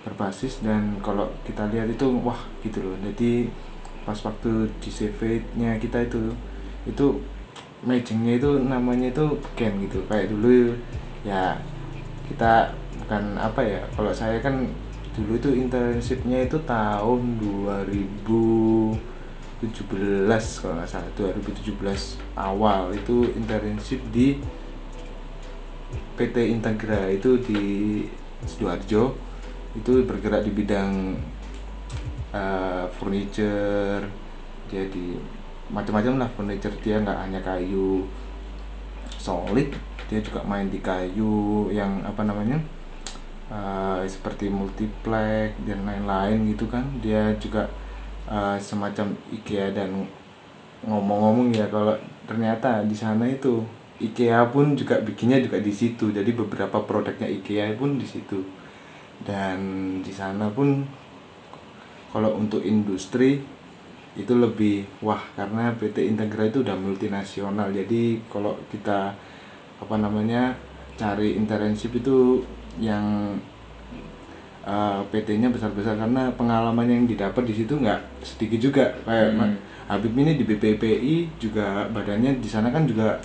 berbasis 0.00 0.64
dan 0.64 0.96
kalau 1.04 1.28
kita 1.44 1.68
lihat 1.68 1.88
itu 1.92 2.06
wah 2.24 2.38
gitu 2.64 2.80
loh. 2.80 2.96
Jadi 3.04 3.48
pas 4.04 4.16
waktu 4.16 4.68
di 4.80 4.90
CV-nya 4.90 5.76
kita 5.76 6.08
itu 6.08 6.32
itu 6.88 7.06
matchingnya 7.84 8.40
itu 8.40 8.50
namanya 8.64 9.12
itu 9.12 9.26
Ken 9.56 9.76
gitu. 9.84 10.00
Kayak 10.08 10.32
dulu 10.32 10.72
ya 11.24 11.56
kita 12.28 12.72
bukan 13.04 13.36
apa 13.36 13.60
ya 13.60 13.80
kalau 13.92 14.12
saya 14.14 14.40
kan 14.40 14.64
dulu 15.12 15.36
itu 15.36 15.50
internshipnya 15.66 16.46
itu 16.46 16.56
tahun 16.64 17.20
2017 17.42 18.96
kalau 20.62 20.74
nggak 20.78 20.88
salah 20.88 21.10
2017 21.18 21.76
awal 22.38 22.94
itu 22.94 23.28
internship 23.36 24.00
di 24.14 24.40
PT 26.16 26.54
Integra 26.54 27.10
itu 27.10 27.36
di 27.42 27.62
sidoarjo 28.46 29.29
itu 29.74 30.02
bergerak 30.02 30.42
di 30.42 30.50
bidang 30.50 31.14
eh, 32.34 32.84
furniture 32.90 34.02
jadi 34.70 35.06
macam-macam 35.70 36.22
lah 36.22 36.28
furniture. 36.30 36.74
Dia 36.82 37.02
nggak 37.02 37.18
hanya 37.26 37.40
kayu 37.42 38.06
solid 39.20 39.70
dia 40.10 40.18
juga 40.18 40.42
main 40.42 40.66
di 40.66 40.82
kayu 40.82 41.70
yang 41.70 42.02
apa 42.02 42.26
namanya 42.26 42.58
eh, 43.50 44.02
seperti 44.10 44.50
multiplex 44.50 45.54
dan 45.66 45.86
lain-lain 45.86 46.50
gitu 46.50 46.66
kan. 46.66 46.82
Dia 46.98 47.34
juga 47.38 47.70
eh, 48.26 48.58
semacam 48.58 49.14
IKEA 49.30 49.70
dan 49.70 50.06
ngomong-ngomong 50.86 51.54
ya 51.54 51.70
kalau 51.70 51.94
ternyata 52.26 52.82
di 52.82 52.96
sana 52.96 53.26
itu 53.30 53.62
IKEA 54.00 54.48
pun 54.50 54.74
juga 54.74 54.98
bikinnya 55.02 55.38
juga 55.38 55.62
di 55.62 55.70
situ. 55.70 56.10
Jadi 56.10 56.30
beberapa 56.34 56.82
produknya 56.82 57.30
IKEA 57.30 57.78
pun 57.78 57.94
di 57.98 58.06
situ 58.06 58.59
dan 59.24 59.58
di 60.00 60.12
sana 60.12 60.48
pun 60.48 60.84
kalau 62.10 62.34
untuk 62.40 62.64
industri 62.64 63.40
itu 64.18 64.34
lebih 64.34 64.82
wah 65.06 65.22
karena 65.38 65.70
PT 65.78 66.10
Integra 66.10 66.50
itu 66.50 66.66
udah 66.66 66.74
multinasional. 66.74 67.70
Jadi 67.70 68.18
kalau 68.26 68.58
kita 68.72 69.14
apa 69.80 69.96
namanya 69.96 70.58
cari 70.98 71.38
internship 71.38 71.94
itu 71.96 72.42
yang 72.82 73.38
uh, 74.66 75.00
PT-nya 75.08 75.48
besar-besar. 75.54 75.94
Karena 75.94 76.28
pengalaman 76.34 76.90
yang 76.90 77.04
didapat 77.06 77.46
di 77.46 77.54
situ 77.54 77.78
nggak 77.78 78.26
sedikit 78.26 78.58
juga. 78.58 78.84
Kayak 79.06 79.28
Hmm. 79.38 79.56
Habib 79.90 80.14
ini 80.14 80.38
di 80.38 80.46
BPPI 80.46 81.42
juga 81.42 81.82
badannya 81.90 82.38
di 82.38 82.46
sana 82.46 82.70
kan 82.70 82.86
juga 82.86 83.18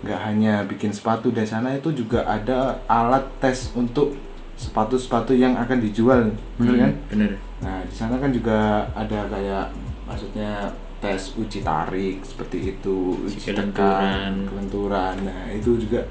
nggak 0.00 0.20
hanya 0.24 0.64
bikin 0.64 0.88
sepatu 0.88 1.28
di 1.28 1.44
sana 1.44 1.76
itu 1.76 1.92
juga 1.92 2.24
ada 2.24 2.80
alat 2.88 3.28
tes 3.44 3.76
untuk 3.76 4.16
sepatu-sepatu 4.58 5.32
yang 5.38 5.54
akan 5.54 5.78
dijual 5.78 6.34
bener 6.58 6.74
Hmm, 6.74 6.82
kan 6.82 6.92
bener 7.14 7.30
Nah, 7.58 7.82
di 7.82 7.94
sana 7.94 8.14
kan 8.22 8.30
juga 8.30 8.86
ada 8.94 9.26
kayak 9.26 9.66
maksudnya 10.06 10.70
tes 11.02 11.34
uji 11.34 11.62
tarik 11.62 12.22
seperti 12.22 12.74
itu, 12.74 13.18
Uji 13.26 13.50
tekan, 13.50 14.46
kelenturan. 14.46 15.14
Nah, 15.26 15.50
itu 15.50 15.74
juga 15.74 16.02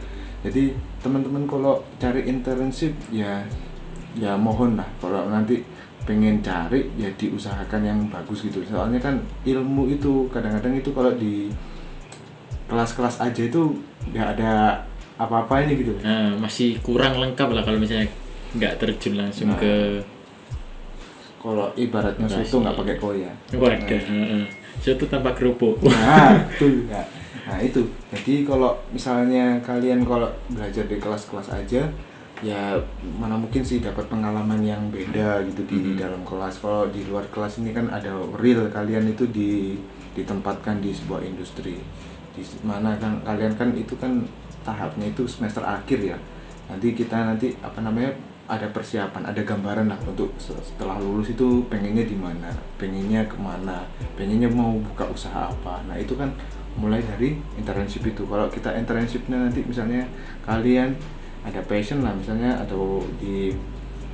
jadi 0.43 0.75
teman-teman 0.99 1.47
kalau 1.47 1.79
cari 1.99 2.27
internship 2.27 2.91
ya 3.11 3.43
ya 4.15 4.35
mohon 4.35 4.75
lah 4.75 4.87
kalau 4.99 5.31
nanti 5.31 5.63
pengen 6.03 6.39
cari 6.43 6.87
ya 6.99 7.07
diusahakan 7.15 7.81
yang 7.83 7.99
bagus 8.11 8.43
gitu. 8.43 8.59
Soalnya 8.67 8.99
kan 8.99 9.15
ilmu 9.47 9.87
itu 9.87 10.27
kadang-kadang 10.27 10.75
itu 10.79 10.91
kalau 10.91 11.11
di 11.15 11.47
kelas-kelas 12.67 13.23
aja 13.23 13.41
itu 13.47 13.71
nggak 14.11 14.35
ada 14.35 14.83
apa-apa 15.17 15.65
ini 15.65 15.81
gitu. 15.81 15.93
nah 16.03 16.29
masih 16.37 16.77
kurang 16.85 17.17
lengkap 17.17 17.49
lah 17.49 17.63
kalau 17.65 17.79
misalnya 17.81 18.05
nggak 18.53 18.73
terjun 18.77 19.15
langsung 19.17 19.49
Nah. 19.49 19.57
ke 19.57 19.73
Kalau 21.37 21.69
ibaratnya 21.73 22.27
soto 22.27 22.59
nggak 22.59 22.75
pakai 22.75 22.95
koya. 22.97 23.31
wadah 23.53 24.01
Nah. 24.09 24.47
Suatu 24.77 25.05
tanpa 25.07 25.33
kerupuk 25.33 25.81
nah 25.81 26.37
itu 26.37 26.85
nah, 26.85 27.01
nah 27.43 27.57
itu 27.57 27.81
jadi 28.07 28.45
kalau 28.45 28.77
misalnya 28.91 29.57
kalian 29.59 30.05
kalau 30.05 30.29
belajar 30.47 30.85
di 30.85 30.97
kelas-kelas 30.97 31.49
aja 31.51 31.81
ya 32.37 32.77
mana 33.17 33.33
mungkin 33.33 33.65
sih 33.65 33.81
dapat 33.81 34.05
pengalaman 34.05 34.61
yang 34.61 34.77
beda 34.87 35.41
gitu 35.43 35.65
di 35.65 35.79
Mhm. 35.81 35.97
dalam 35.97 36.21
kelas 36.21 36.61
kalau 36.61 36.85
di 36.85 37.01
luar 37.03 37.25
kelas 37.27 37.57
ini 37.57 37.73
kan 37.73 37.89
ada 37.89 38.13
real 38.35 38.69
kalian 38.69 39.09
itu 39.09 39.25
di 39.27 39.73
ditempatkan 40.13 40.77
di 40.77 40.93
sebuah 40.93 41.25
industri 41.25 41.81
di 42.31 42.41
mana 42.61 42.93
kan 42.95 43.17
kalian 43.23 43.53
kan 43.55 43.73
itu 43.73 43.97
kan 43.97 44.21
tahapnya 44.61 45.09
itu 45.09 45.25
semester 45.25 45.65
akhir 45.65 45.97
ya 46.03 46.17
nanti 46.69 46.93
kita 46.93 47.17
nanti 47.25 47.57
apa 47.57 47.81
namanya 47.81 48.13
ada 48.47 48.67
persiapan 48.71 49.27
ada 49.27 49.43
gambaran 49.43 49.91
lah 49.91 49.99
untuk 50.07 50.31
se- 50.39 50.55
setelah 50.63 50.95
lulus 51.03 51.35
itu 51.35 51.67
pengennya 51.67 52.07
di 52.07 52.15
mana 52.15 52.47
pengennya 52.79 53.27
ke 53.27 53.35
mana 53.35 53.83
pengennya 54.15 54.47
mau 54.47 54.79
buka 54.79 55.03
usaha 55.11 55.51
apa. 55.51 55.83
Nah 55.85 55.99
itu 55.99 56.15
kan 56.15 56.31
mulai 56.79 57.03
dari 57.03 57.35
internship 57.59 58.07
itu. 58.07 58.23
Kalau 58.23 58.47
kita 58.47 58.71
internshipnya 58.79 59.37
nanti 59.47 59.67
misalnya 59.67 60.07
kalian 60.47 60.95
ada 61.43 61.59
passion 61.67 62.03
lah 62.03 62.15
misalnya 62.15 62.55
atau 62.63 63.03
di 63.19 63.51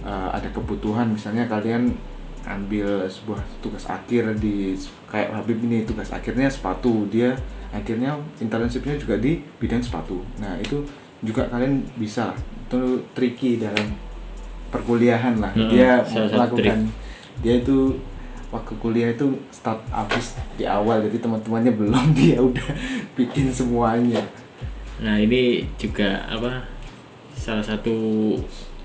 uh, 0.02 0.30
ada 0.34 0.50
kebutuhan 0.50 1.14
misalnya 1.14 1.46
kalian 1.46 1.94
ambil 2.44 3.08
sebuah 3.08 3.40
tugas 3.64 3.88
akhir 3.88 4.36
di 4.42 4.76
kayak 5.08 5.32
Habib 5.32 5.64
ini 5.64 5.88
tugas 5.88 6.12
akhirnya 6.12 6.52
sepatu 6.52 7.08
dia 7.08 7.32
akhirnya 7.72 8.20
internshipnya 8.38 9.00
juga 9.00 9.16
di 9.18 9.40
bidang 9.62 9.82
sepatu. 9.82 10.22
Nah 10.42 10.58
itu 10.58 10.84
juga 11.24 11.48
kalian 11.48 11.86
bisa. 11.96 12.36
Itu 12.68 13.06
tricky 13.14 13.62
dalam 13.62 13.94
perkuliahan 14.74 15.38
lah. 15.38 15.54
Hmm, 15.54 15.70
dia 15.70 16.02
melakukan 16.02 16.90
dia 17.44 17.60
itu 17.60 17.98
waktu 18.54 18.74
kuliah 18.78 19.10
itu 19.12 19.34
start 19.50 19.82
habis 19.90 20.38
di 20.56 20.64
awal 20.64 21.02
jadi 21.06 21.18
teman-temannya 21.22 21.74
belum. 21.74 22.06
Dia 22.20 22.38
udah 22.40 22.70
bikin 23.18 23.50
semuanya. 23.50 24.22
Nah 25.02 25.18
ini 25.18 25.66
juga 25.82 26.24
apa 26.30 26.64
salah 27.34 27.66
satu 27.66 28.38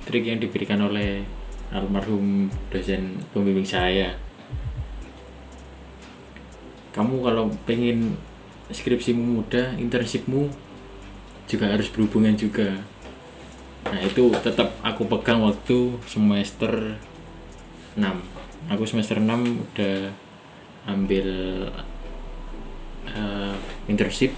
trik 0.09 0.25
yang 0.25 0.41
diberikan 0.41 0.81
oleh 0.81 1.21
almarhum 1.69 2.49
dosen 2.73 3.21
pembimbing 3.37 3.69
saya. 3.69 4.17
Kamu 6.97 7.21
kalau 7.23 7.53
pengen 7.69 8.17
skripsimu 8.73 9.39
mudah 9.39 9.77
internshipmu 9.77 10.49
juga 11.49 11.71
harus 11.71 11.89
berhubungan 11.93 12.35
juga 12.35 12.83
nah 13.89 14.01
itu 14.05 14.29
tetap 14.45 14.75
aku 14.85 15.09
pegang 15.09 15.41
waktu 15.41 15.97
semester 16.05 16.97
6 17.97 18.05
aku 18.69 18.85
semester 18.85 19.17
6 19.19 19.29
udah 19.29 19.97
ambil 20.89 21.29
eh, 23.09 23.55
internship 23.89 24.33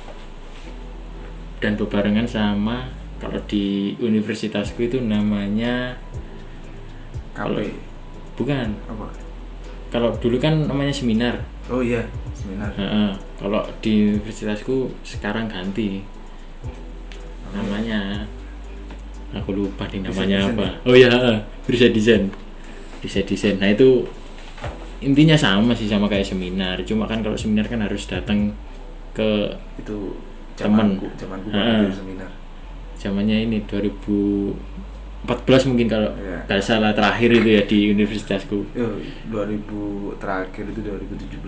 dan 1.61 1.77
bebarengan 1.77 2.27
sama 2.27 2.89
kalau 3.21 3.37
di 3.45 3.93
universitasku 4.01 4.89
itu 4.89 4.97
namanya 5.05 6.01
KP 7.37 7.57
bukan. 8.41 8.69
Apa? 8.89 9.07
Kalau 9.93 10.17
dulu 10.17 10.41
kan 10.41 10.65
namanya 10.65 10.95
seminar. 10.95 11.37
Oh 11.69 11.85
iya 11.85 12.09
seminar. 12.33 12.73
Heeh. 12.75 13.13
kalau 13.37 13.61
di 13.85 14.17
universitasku 14.17 14.89
sekarang 15.05 15.53
ganti. 15.53 16.01
Namanya 17.53 18.25
aku 19.33 19.51
lupa 19.53 19.87
nih 19.87 20.03
namanya 20.03 20.39
Desain 20.43 20.55
apa. 20.55 20.67
oh 20.85 20.95
ya 20.95 21.11
bisa 21.65 21.87
desain. 21.89 22.27
Bisa 22.99 23.23
desain. 23.23 23.57
Nah 23.57 23.69
itu 23.69 24.05
intinya 25.01 25.33
sama 25.33 25.73
sih 25.73 25.87
sama 25.87 26.05
kayak 26.07 26.27
seminar. 26.27 26.77
Cuma 26.83 27.07
kan 27.07 27.21
kalau 27.21 27.35
seminar 27.35 27.65
kan 27.65 27.81
harus 27.81 28.05
datang 28.05 28.53
ke 29.11 29.55
itu 29.77 30.19
Temen. 30.55 30.99
zamanku 31.17 31.49
di 31.49 31.95
seminar. 31.95 32.31
Zamannya 32.95 33.49
ini 33.49 33.65
2014 33.65 34.53
mungkin 35.69 35.89
kalau 35.89 36.11
nggak 36.45 36.61
salah 36.61 36.93
terakhir 36.93 37.33
itu 37.33 37.49
ya 37.49 37.63
di 37.65 37.79
universitasku. 37.89 38.59
Yo, 38.73 39.01
2000 39.29 40.21
terakhir 40.21 40.65
itu 40.69 40.81
2017 40.81 41.41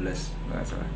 nggak 0.49 0.65
salah. 0.65 0.89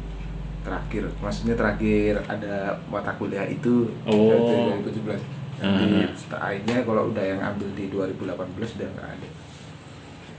Terakhir 0.64 1.06
maksudnya 1.20 1.54
terakhir 1.54 2.24
ada 2.24 2.80
mata 2.88 3.12
kuliah 3.14 3.44
itu 3.44 3.92
Oh. 4.02 4.32
itu 4.80 4.90
2017 4.96 5.20
Ah. 5.56 6.04
lainnya 6.36 6.84
kalau 6.84 7.08
udah 7.08 7.24
yang 7.24 7.40
ambil 7.40 7.68
di 7.72 7.88
2018 7.88 8.76
udah 8.76 8.88
nggak 8.92 9.08
ada. 9.16 9.28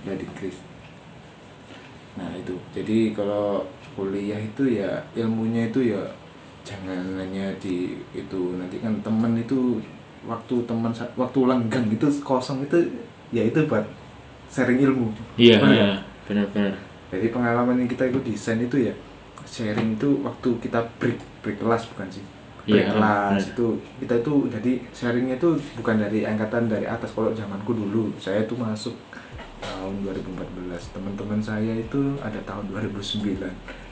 Udah 0.05 0.15
di 0.17 0.27
kris 0.37 0.57
nah 2.17 2.33
itu. 2.33 2.57
Jadi 2.73 3.13
kalau 3.13 3.61
kuliah 3.93 4.41
itu 4.41 4.81
ya 4.81 4.97
ilmunya 5.13 5.69
itu 5.69 5.93
ya 5.93 6.01
jangan 6.65 7.17
hanya 7.21 7.53
di 7.61 7.97
itu. 8.13 8.41
Nanti 8.57 8.81
kan 8.81 8.93
temen 9.05 9.37
itu 9.37 9.77
waktu 10.25 10.55
teman 10.65 10.89
waktu 11.13 11.39
lenggang 11.45 11.85
itu 11.93 12.07
kosong 12.25 12.65
itu 12.65 12.77
ya 13.29 13.45
itu 13.45 13.61
buat 13.69 13.85
sharing 14.49 14.81
ilmu. 14.81 15.13
Iya 15.37 15.61
iya, 15.61 15.61
nggak? 15.61 15.99
benar-benar. 16.25 16.73
Jadi 17.07 17.27
pengalaman 17.29 17.85
yang 17.85 17.89
kita 17.89 18.09
ikut 18.09 18.25
desain 18.25 18.57
itu 18.59 18.89
ya 18.89 18.93
sharing 19.47 19.95
itu 19.95 20.09
waktu 20.21 20.49
kita 20.59 20.79
break 20.99 21.17
break 21.41 21.57
kelas 21.63 21.87
bukan 21.95 22.07
sih 22.11 22.25
Iya, 22.67 22.91
kelas 22.91 23.43
benar. 23.47 23.51
itu. 23.55 23.67
Kita 24.03 24.13
itu 24.19 24.33
jadi 24.51 24.71
sharingnya 24.91 25.35
itu 25.39 25.49
bukan 25.79 25.95
dari 26.03 26.27
angkatan 26.27 26.67
dari 26.67 26.83
atas. 26.83 27.15
Kalau 27.15 27.31
zamanku 27.31 27.71
dulu 27.71 28.11
saya 28.19 28.43
tuh 28.43 28.59
masuk 28.59 28.93
tahun 29.57 30.05
2014 30.05 30.93
teman-teman 30.93 31.39
saya 31.41 31.73
itu 31.73 32.13
ada 32.21 32.37
tahun 32.45 32.69
2009 32.69 33.41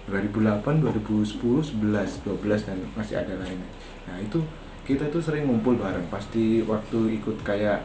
2008 0.05 0.61
2010 0.61 1.41
11 1.81 2.21
12 2.21 2.67
dan 2.69 2.77
masih 2.93 3.15
ada 3.17 3.33
lainnya. 3.41 3.69
Nah 4.05 4.21
itu 4.21 4.37
kita 4.85 5.09
tuh 5.09 5.17
sering 5.23 5.49
ngumpul 5.49 5.79
bareng. 5.81 6.05
Pasti 6.13 6.61
waktu 6.61 7.17
ikut 7.17 7.41
kayak 7.41 7.81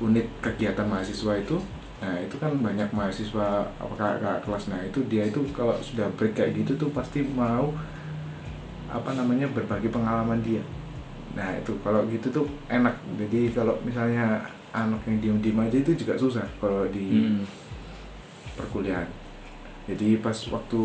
unit 0.00 0.24
kegiatan 0.40 0.88
mahasiswa 0.88 1.36
itu 1.36 1.58
nah 2.00 2.16
itu 2.16 2.32
kan 2.40 2.48
banyak 2.56 2.88
mahasiswa 2.96 3.68
apa 3.76 3.94
kakak 4.00 4.40
kelas. 4.48 4.72
Nah 4.72 4.80
itu 4.80 5.04
dia 5.04 5.28
itu 5.28 5.44
kalau 5.52 5.76
sudah 5.84 6.08
break 6.16 6.32
kayak 6.32 6.56
gitu 6.56 6.72
tuh 6.80 6.88
pasti 6.96 7.20
mau 7.20 7.68
apa 9.00 9.16
namanya 9.16 9.48
berbagi 9.50 9.88
pengalaman 9.88 10.44
dia. 10.44 10.60
Nah 11.32 11.56
itu 11.56 11.72
kalau 11.80 12.04
gitu 12.06 12.28
tuh 12.28 12.46
enak. 12.68 12.92
Jadi 13.16 13.50
kalau 13.50 13.74
misalnya 13.80 14.44
anak 14.70 15.00
yang 15.08 15.18
diem-diem 15.18 15.58
aja 15.58 15.76
itu 15.80 15.92
juga 15.96 16.14
susah 16.14 16.46
kalau 16.60 16.86
di 16.92 17.26
Hmm. 17.26 17.42
perkuliahan. 18.54 19.08
Jadi 19.88 20.20
pas 20.20 20.36
waktu 20.52 20.82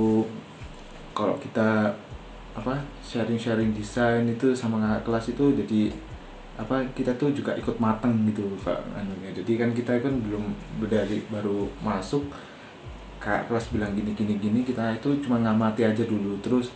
kalau 1.12 1.36
kita 1.38 1.93
apa 2.56 2.80
sharing-sharing 3.04 3.75
desain 3.75 4.23
itu 4.25 4.56
sama 4.56 4.80
kakak 4.80 5.01
kelas 5.06 5.25
itu 5.36 5.45
jadi 5.60 5.82
apa 6.56 6.88
kita 6.95 7.12
tuh 7.19 7.36
juga 7.36 7.51
ikut 7.60 7.75
mateng 7.84 8.15
gitu 8.32 8.47
kak 8.63 8.80
anunya. 8.95 9.30
Jadi 9.36 9.60
kan 9.60 9.69
kita 9.75 9.99
kan 9.99 10.15
belum 10.23 10.56
dari 10.88 11.19
baru 11.28 11.67
masuk 11.84 12.23
kakak 13.19 13.51
kelas 13.51 13.75
bilang 13.75 13.91
gini 13.91 14.15
gini 14.15 14.39
gini 14.39 14.60
kita 14.63 14.95
itu 14.95 15.19
cuma 15.19 15.43
ngamati 15.43 15.84
aja 15.84 16.04
dulu. 16.08 16.39
Terus 16.39 16.71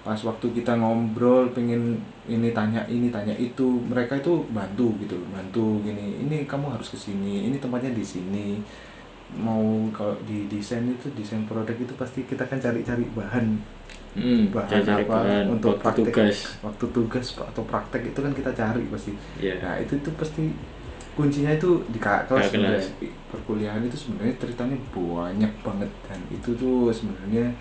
pas 0.00 0.16
waktu 0.16 0.46
kita 0.56 0.72
ngobrol 0.80 1.52
pengen 1.52 2.00
ini 2.24 2.56
tanya 2.56 2.80
ini 2.88 3.12
tanya 3.12 3.36
itu 3.36 3.84
mereka 3.84 4.16
itu 4.16 4.48
bantu 4.48 4.96
gitu 4.98 5.16
bantu 5.28 5.84
gini 5.84 6.24
ini 6.24 6.48
kamu 6.48 6.72
harus 6.72 6.88
ke 6.88 6.98
sini 6.98 7.48
ini 7.48 7.60
tempatnya 7.60 7.92
di 7.92 8.00
sini 8.02 8.64
mau 9.38 9.62
kalau 9.94 10.16
di 10.26 10.50
desain 10.50 10.82
itu 10.90 11.06
desain 11.14 11.46
produk 11.46 11.76
itu 11.76 11.94
pasti 11.94 12.26
kita 12.26 12.44
kan 12.48 12.58
cari-cari 12.58 13.04
bahan 13.14 13.46
Hmm, 14.10 14.50
bahan 14.50 14.82
cari 14.82 15.06
apa 15.06 15.22
bahan 15.22 15.44
untuk 15.54 15.78
waktu 15.78 16.02
praktek 16.02 16.10
tugas 16.10 16.38
waktu 16.66 16.84
tugas 16.90 17.26
atau 17.38 17.62
praktek 17.62 18.02
itu 18.10 18.18
kan 18.18 18.32
kita 18.34 18.50
cari 18.50 18.82
pasti 18.90 19.14
Iya. 19.38 19.54
nah 19.62 19.74
itu 19.78 19.94
itu 19.94 20.10
pasti 20.18 20.50
kuncinya 21.14 21.54
itu 21.54 21.78
di 21.94 21.98
kelas 22.02 22.26
Kakak 22.26 22.26
kelas. 22.26 22.46
sebenarnya. 22.50 23.10
perkuliahan 23.30 23.82
itu 23.86 23.94
sebenarnya 23.94 24.34
ceritanya 24.34 24.76
banyak 24.90 25.52
banget 25.62 25.90
dan 26.10 26.18
itu 26.26 26.50
tuh 26.58 26.90
sebenarnya 26.90 27.54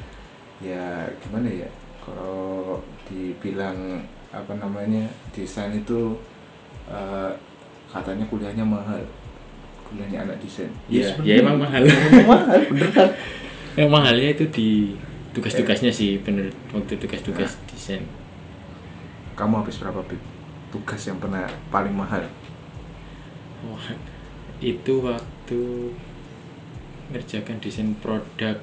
ya 0.57 1.05
gimana 1.21 1.45
ya 1.53 1.69
kalau 2.09 2.81
dibilang 3.05 4.01
apa 4.33 4.53
namanya 4.57 5.05
desain 5.29 5.73
itu 5.77 6.17
eh, 6.89 7.31
katanya 7.93 8.25
kuliahnya 8.25 8.65
mahal. 8.65 9.01
Kuliahnya 9.85 10.25
anak 10.25 10.41
desain. 10.41 10.73
Iya, 10.89 11.13
sebenarnya 11.13 11.33
ya 11.37 11.41
emang 11.45 11.57
mahal. 11.61 11.83
mahal 12.33 12.59
bener 12.73 12.89
kan 12.89 13.09
yang 13.77 13.89
mahalnya 13.93 14.29
itu 14.33 14.45
di 14.49 14.69
tugas-tugasnya 15.37 15.93
sih 15.93 16.17
bener. 16.19 16.49
Waktu 16.73 16.97
tugas-tugas 16.97 17.61
desain. 17.69 18.03
Kamu 19.37 19.61
habis 19.61 19.77
berapa 19.77 20.01
Bib? 20.03 20.19
tugas 20.69 21.01
yang 21.09 21.17
pernah 21.17 21.49
paling 21.73 21.93
mahal? 21.93 22.23
Wah, 23.65 23.89
itu 24.61 24.93
waktu 25.03 25.61
ngerjakan 27.09 27.57
desain 27.57 27.91
produk 27.97 28.61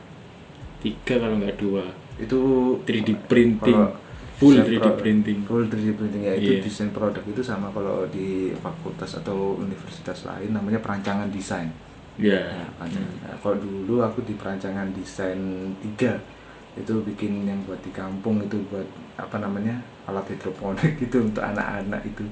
tiga 0.80 1.18
kalau 1.18 1.42
nggak 1.42 1.58
dua 1.58 1.90
itu 2.16 2.40
3D 2.82 3.10
printing. 3.26 3.76
kalau 3.76 3.92
full 4.36 4.52
desain 4.52 4.68
3D 4.68 4.78
pro- 4.78 4.98
printing. 4.98 5.38
Full 5.44 5.64
3D 5.66 5.88
printing 5.92 6.22
ya 6.22 6.34
itu 6.34 6.52
Iya. 6.52 6.60
desain 6.60 6.90
produk 6.90 7.24
itu 7.24 7.40
sama 7.40 7.68
kalau 7.70 8.04
di 8.08 8.52
fakultas 8.56 9.16
atau 9.16 9.56
universitas 9.56 10.24
lain 10.24 10.52
namanya 10.52 10.80
perancangan 10.80 11.28
desain. 11.28 11.68
Ya 12.16 12.40
Nah, 12.40 12.68
perancangan. 12.76 13.12
Nah, 13.22 13.36
kalau 13.36 13.56
dulu 13.58 14.00
aku 14.00 14.24
di 14.24 14.32
perancangan 14.32 14.88
desain 14.92 15.40
3 15.80 16.16
itu 16.76 16.92
bikin 17.02 17.44
yang 17.44 17.60
buat 17.64 17.80
di 17.80 17.88
kampung 17.88 18.40
itu 18.40 18.60
buat 18.68 18.84
apa 19.16 19.40
namanya 19.40 19.80
alat 20.04 20.28
hidroponik 20.28 20.96
gitu 21.00 21.24
untuk 21.24 21.40
anak-anak 21.40 22.04
itu. 22.04 22.24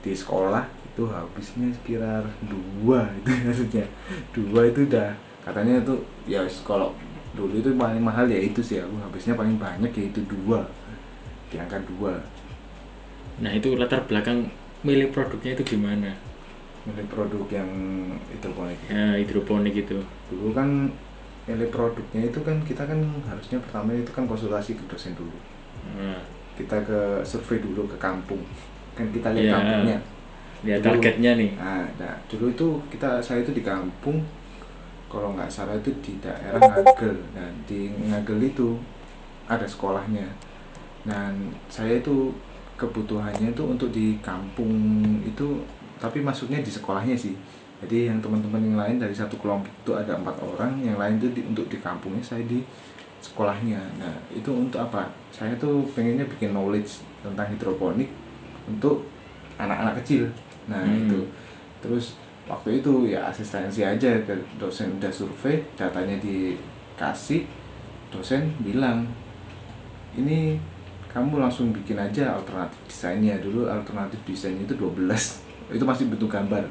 Di 0.00 0.14
sekolah 0.14 0.64
itu 0.86 1.02
habisnya 1.06 1.70
sekitar 1.70 2.26
dua 2.46 3.10
itu 3.18 3.30
maksudnya. 3.42 3.86
Dua 4.30 4.66
itu 4.66 4.86
udah 4.86 5.10
katanya 5.42 5.82
itu 5.82 5.94
ya 6.24 6.42
kalau 6.62 6.94
dulu 7.30 7.54
itu 7.58 7.70
paling 7.74 8.02
mahal 8.02 8.26
ya 8.26 8.38
itu 8.38 8.60
sih 8.60 8.82
aku. 8.82 8.96
Habisnya 8.98 9.34
paling 9.38 9.56
banyak 9.56 9.90
ya 9.90 10.04
itu 10.10 10.20
dua. 10.26 10.66
Di 11.50 11.56
angka 11.58 11.78
dua. 11.86 12.14
Nah 13.40 13.50
itu 13.54 13.74
latar 13.78 14.04
belakang 14.06 14.50
milih 14.82 15.10
produknya 15.12 15.54
itu 15.54 15.76
gimana? 15.76 16.12
Milih 16.88 17.06
produk 17.12 17.44
yang 17.52 17.70
hidroponik. 18.32 18.78
Ya 18.88 19.16
hidroponik 19.16 19.74
itu. 19.76 19.98
Dulu 20.32 20.52
kan 20.52 20.90
milih 21.48 21.68
produknya 21.72 22.30
itu 22.30 22.38
kan 22.44 22.56
kita 22.62 22.86
kan 22.86 23.00
harusnya 23.26 23.58
pertama 23.58 23.90
itu 23.96 24.12
kan 24.12 24.24
konsultasi 24.28 24.76
ke 24.78 24.84
dosen 24.86 25.16
dulu. 25.18 25.34
Nah, 25.96 26.20
kita 26.54 26.76
ke 26.84 27.24
survei 27.24 27.58
dulu 27.58 27.88
ke 27.88 27.96
kampung. 27.96 28.44
Kan 28.94 29.08
kita 29.10 29.32
lihat 29.32 29.44
Iya. 29.48 29.54
kampungnya. 29.56 29.98
Lihat 30.60 30.80
Dulu. 30.84 30.88
targetnya 31.00 31.32
nih. 31.40 31.50
Nah, 31.56 31.84
nah, 31.96 32.14
dulu 32.28 32.52
itu 32.52 32.66
kita 32.92 33.16
saya 33.24 33.40
itu 33.40 33.56
di 33.56 33.64
kampung 33.64 34.20
kalau 35.10 35.34
nggak 35.34 35.50
salah 35.50 35.74
itu 35.74 35.90
di 35.98 36.22
daerah 36.22 36.56
Ngagel. 36.56 37.18
Dan 37.34 37.52
di 37.66 37.90
Ngagel 37.90 38.54
itu 38.54 38.78
ada 39.50 39.66
sekolahnya. 39.66 40.30
Dan 41.02 41.50
saya 41.66 41.98
itu 41.98 42.30
kebutuhannya 42.78 43.52
itu 43.52 43.62
untuk 43.66 43.90
di 43.92 44.16
kampung 44.24 44.70
itu 45.20 45.60
tapi 46.00 46.22
masuknya 46.22 46.62
di 46.62 46.70
sekolahnya 46.70 47.18
sih. 47.18 47.34
Jadi 47.80 48.12
yang 48.12 48.20
teman-teman 48.20 48.60
yang 48.60 48.76
lain 48.76 48.96
dari 49.00 49.12
satu 49.16 49.40
kelompok 49.40 49.72
itu 49.72 49.92
ada 49.96 50.16
empat 50.16 50.36
orang 50.40 50.78
yang 50.84 51.00
lain 51.00 51.16
itu 51.16 51.28
di, 51.32 51.40
untuk 51.44 51.64
di 51.66 51.80
kampungnya 51.80 52.20
saya 52.20 52.44
di 52.44 52.60
sekolahnya. 53.20 53.80
Nah 53.98 54.14
itu 54.32 54.48
untuk 54.52 54.80
apa? 54.80 55.08
Saya 55.32 55.56
tuh 55.56 55.88
pengennya 55.96 56.28
bikin 56.28 56.52
knowledge 56.52 57.00
tentang 57.24 57.48
hidroponik 57.52 58.08
untuk 58.68 59.08
anak-anak 59.56 60.00
kecil. 60.04 60.28
Nah 60.68 60.84
Hmm. 60.84 61.08
itu. 61.08 61.20
Terus 61.80 62.19
waktu 62.50 62.82
itu 62.82 63.14
ya 63.14 63.30
asistensi 63.30 63.86
aja 63.86 64.10
dosen 64.58 64.98
udah 64.98 65.12
survei 65.14 65.62
datanya 65.78 66.18
dikasih 66.18 67.46
dosen 68.10 68.50
bilang 68.58 69.06
ini 70.18 70.58
kamu 71.06 71.38
langsung 71.38 71.70
bikin 71.70 71.94
aja 71.94 72.34
alternatif 72.34 72.78
desainnya 72.90 73.38
dulu 73.38 73.70
alternatif 73.70 74.18
desainnya 74.26 74.66
itu 74.66 74.74
12 74.74 75.06
itu 75.78 75.84
masih 75.86 76.10
bentuk 76.10 76.26
gambar 76.26 76.66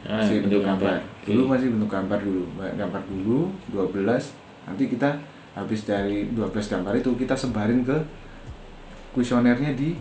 Ah, 0.00 0.16
masih 0.24 0.40
bentuk 0.40 0.64
bentuk 0.64 0.64
gambar. 0.64 0.96
gambar. 0.96 1.28
Dulu 1.28 1.42
masih 1.44 1.66
bentuk 1.76 1.90
gambar 1.92 2.18
dulu. 2.24 2.44
Gambar 2.56 3.02
dulu 3.04 3.40
12 3.68 4.32
nanti 4.64 4.88
kita 4.88 5.10
habis 5.52 5.84
dari 5.84 6.24
12 6.32 6.72
gambar 6.72 6.94
itu 6.96 7.10
kita 7.20 7.36
sebarin 7.36 7.84
ke 7.84 8.00
kuesionernya 9.12 9.76
di 9.76 9.92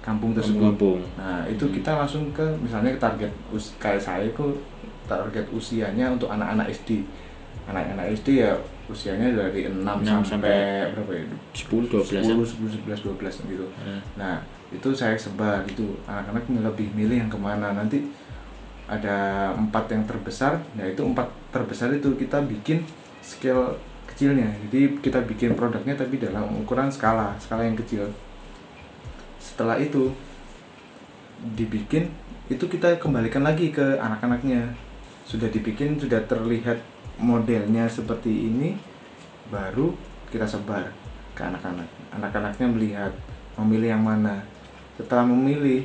kampung 0.00 0.32
tersebut. 0.32 0.72
Kampung. 0.74 1.00
Nah, 1.18 1.44
itu 1.44 1.64
Hmm. 1.66 1.74
kita 1.74 1.90
langsung 1.98 2.30
ke 2.32 2.44
misalnya 2.62 2.94
ke 2.96 3.00
target 3.00 3.32
us 3.52 3.74
kayak 3.76 4.00
saya 4.00 4.24
itu 4.24 4.44
target 5.04 5.46
usianya 5.50 6.12
untuk 6.12 6.28
anak-anak 6.28 6.68
SD. 6.68 7.02
Anak-anak 7.68 8.16
SD 8.16 8.40
ya 8.40 8.52
usianya 8.88 9.28
dari 9.36 9.68
6, 9.68 9.84
6 9.84 10.24
sampai, 10.24 10.24
sampai 10.24 10.56
berapa 10.96 11.12
ya? 11.12 11.24
10 11.52 11.84
12 11.92 12.24
10, 12.24 12.44
10, 12.44 12.68
11, 12.80 13.00
12 13.04 13.44
gitu. 13.44 13.66
Nah, 13.84 14.00
Nah, 14.16 14.36
itu 14.68 14.88
saya 14.92 15.16
sebar 15.16 15.64
itu 15.64 15.96
anak-anak 16.04 16.48
lebih 16.72 16.88
milih 16.92 17.24
yang 17.24 17.30
ke 17.32 17.36
mana 17.40 17.72
nanti 17.72 18.04
ada 18.88 19.52
empat 19.52 19.92
yang 19.92 20.04
terbesar. 20.08 20.56
Nah, 20.76 20.88
itu 20.88 21.04
empat 21.04 21.28
terbesar 21.52 21.92
itu 21.92 22.16
kita 22.16 22.40
bikin 22.48 22.80
scale 23.20 23.76
kecilnya. 24.08 24.48
Jadi 24.68 24.96
kita 25.04 25.20
bikin 25.28 25.52
produknya 25.52 25.92
tapi 25.92 26.16
dalam 26.16 26.48
ukuran 26.64 26.88
skala, 26.88 27.36
skala 27.36 27.68
yang 27.68 27.76
kecil. 27.76 28.08
Setelah 29.38 29.78
itu 29.78 30.12
dibikin 31.54 32.10
itu 32.50 32.64
kita 32.66 32.98
kembalikan 32.98 33.46
lagi 33.46 33.70
ke 33.70 33.96
anak-anaknya. 33.98 34.74
Sudah 35.24 35.48
dibikin, 35.48 36.00
sudah 36.00 36.24
terlihat 36.24 36.80
modelnya 37.20 37.88
seperti 37.88 38.50
ini 38.50 38.78
baru 39.48 39.94
kita 40.28 40.44
sebar 40.44 40.90
ke 41.32 41.42
anak-anak. 41.46 41.88
Anak-anaknya 42.12 42.66
melihat 42.68 43.12
memilih 43.56 43.96
yang 43.96 44.04
mana. 44.04 44.40
Setelah 44.96 45.28
memilih, 45.28 45.84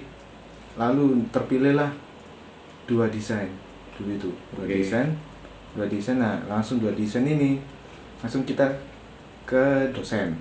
lalu 0.79 1.21
terpilihlah 1.29 1.93
dua 2.89 3.07
desain 3.07 3.47
dulu 3.95 4.09
itu 4.09 4.29
dua 4.57 4.65
Oke. 4.65 4.75
desain 4.81 5.09
dua 5.77 5.85
desain 5.85 6.17
nah 6.17 6.41
langsung 6.49 6.81
dua 6.81 6.91
desain 6.97 7.23
ini 7.23 7.61
langsung 8.19 8.43
kita 8.43 8.65
ke 9.45 9.89
dosen 9.93 10.33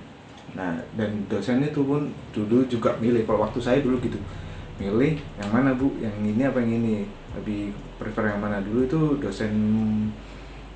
nah 0.52 0.76
dan 0.96 1.24
dosen 1.32 1.64
itu 1.64 1.80
pun 1.80 2.12
dulu 2.32 2.64
juga 2.68 2.96
milih. 3.00 3.24
Kalau 3.24 3.44
waktu 3.44 3.60
saya 3.60 3.78
dulu 3.80 4.00
gitu 4.00 4.18
milih 4.80 5.16
yang 5.40 5.50
mana 5.52 5.72
bu? 5.76 5.92
Yang 6.00 6.16
ini 6.22 6.42
apa 6.44 6.58
yang 6.60 6.72
ini? 6.82 6.96
Lebih 7.32 7.72
prefer 7.96 8.32
yang 8.32 8.40
mana? 8.40 8.60
Dulu 8.60 8.84
itu 8.84 9.00
dosen 9.20 9.52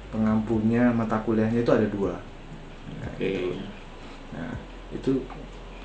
pengampunya 0.08 0.88
mata 0.94 1.20
kuliahnya 1.20 1.60
itu 1.60 1.72
ada 1.72 1.86
dua. 1.90 2.14
Nah, 3.02 3.10
Oke. 3.12 3.26
itu. 3.26 3.50
nah 4.32 4.52
itu 4.94 5.12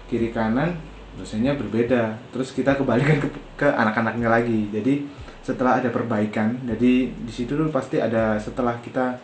kiri 0.08 0.32
kanan 0.32 0.77
dosennya 1.19 1.60
berbeda. 1.60 2.15
Terus 2.32 2.56
kita 2.56 2.80
kembalikan 2.80 3.19
ke, 3.19 3.27
ke 3.60 3.67
anak-anaknya 3.67 4.30
lagi. 4.32 4.71
Jadi 4.71 5.21
setelah 5.41 5.82
ada 5.82 5.89
perbaikan 5.89 6.54
jadi 6.69 7.10
di 7.10 7.34
situ 7.34 7.58
tuh 7.58 7.73
pasti 7.73 7.97
ada 7.97 8.38
setelah 8.38 8.77
kita 8.77 9.17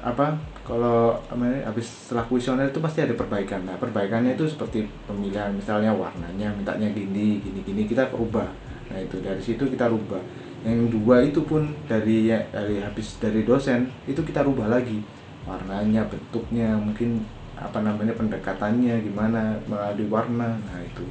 apa 0.00 0.32
kalau 0.64 1.20
habis 1.66 2.08
setelah 2.08 2.24
kuesioner 2.24 2.72
itu 2.72 2.80
pasti 2.80 3.04
ada 3.04 3.12
perbaikan. 3.12 3.60
Nah 3.68 3.76
perbaikannya 3.76 4.32
itu 4.38 4.48
seperti 4.48 4.88
pemilihan 5.04 5.52
misalnya 5.52 5.92
warnanya 5.92 6.48
mintanya 6.56 6.88
gini 6.94 7.40
gini 7.44 7.60
gini 7.60 7.82
kita 7.84 8.08
rubah. 8.08 8.48
Nah 8.88 8.98
itu 9.00 9.20
dari 9.20 9.40
situ 9.40 9.60
kita 9.68 9.92
rubah. 9.92 10.20
Yang 10.60 10.92
dua 10.92 11.24
itu 11.24 11.40
pun 11.44 11.72
dari 11.88 12.28
ya, 12.28 12.36
dari 12.52 12.80
habis 12.80 13.16
dari 13.20 13.44
dosen 13.44 13.88
itu 14.08 14.20
kita 14.24 14.40
rubah 14.44 14.68
lagi. 14.72 15.00
Warnanya 15.44 16.08
bentuknya 16.08 16.76
mungkin 16.76 17.24
apa 17.56 17.84
namanya 17.84 18.16
pendekatannya 18.16 19.04
gimana 19.04 19.56
melalui 19.68 20.08
warna. 20.08 20.56
Nah 20.56 20.80
itu. 20.80 21.04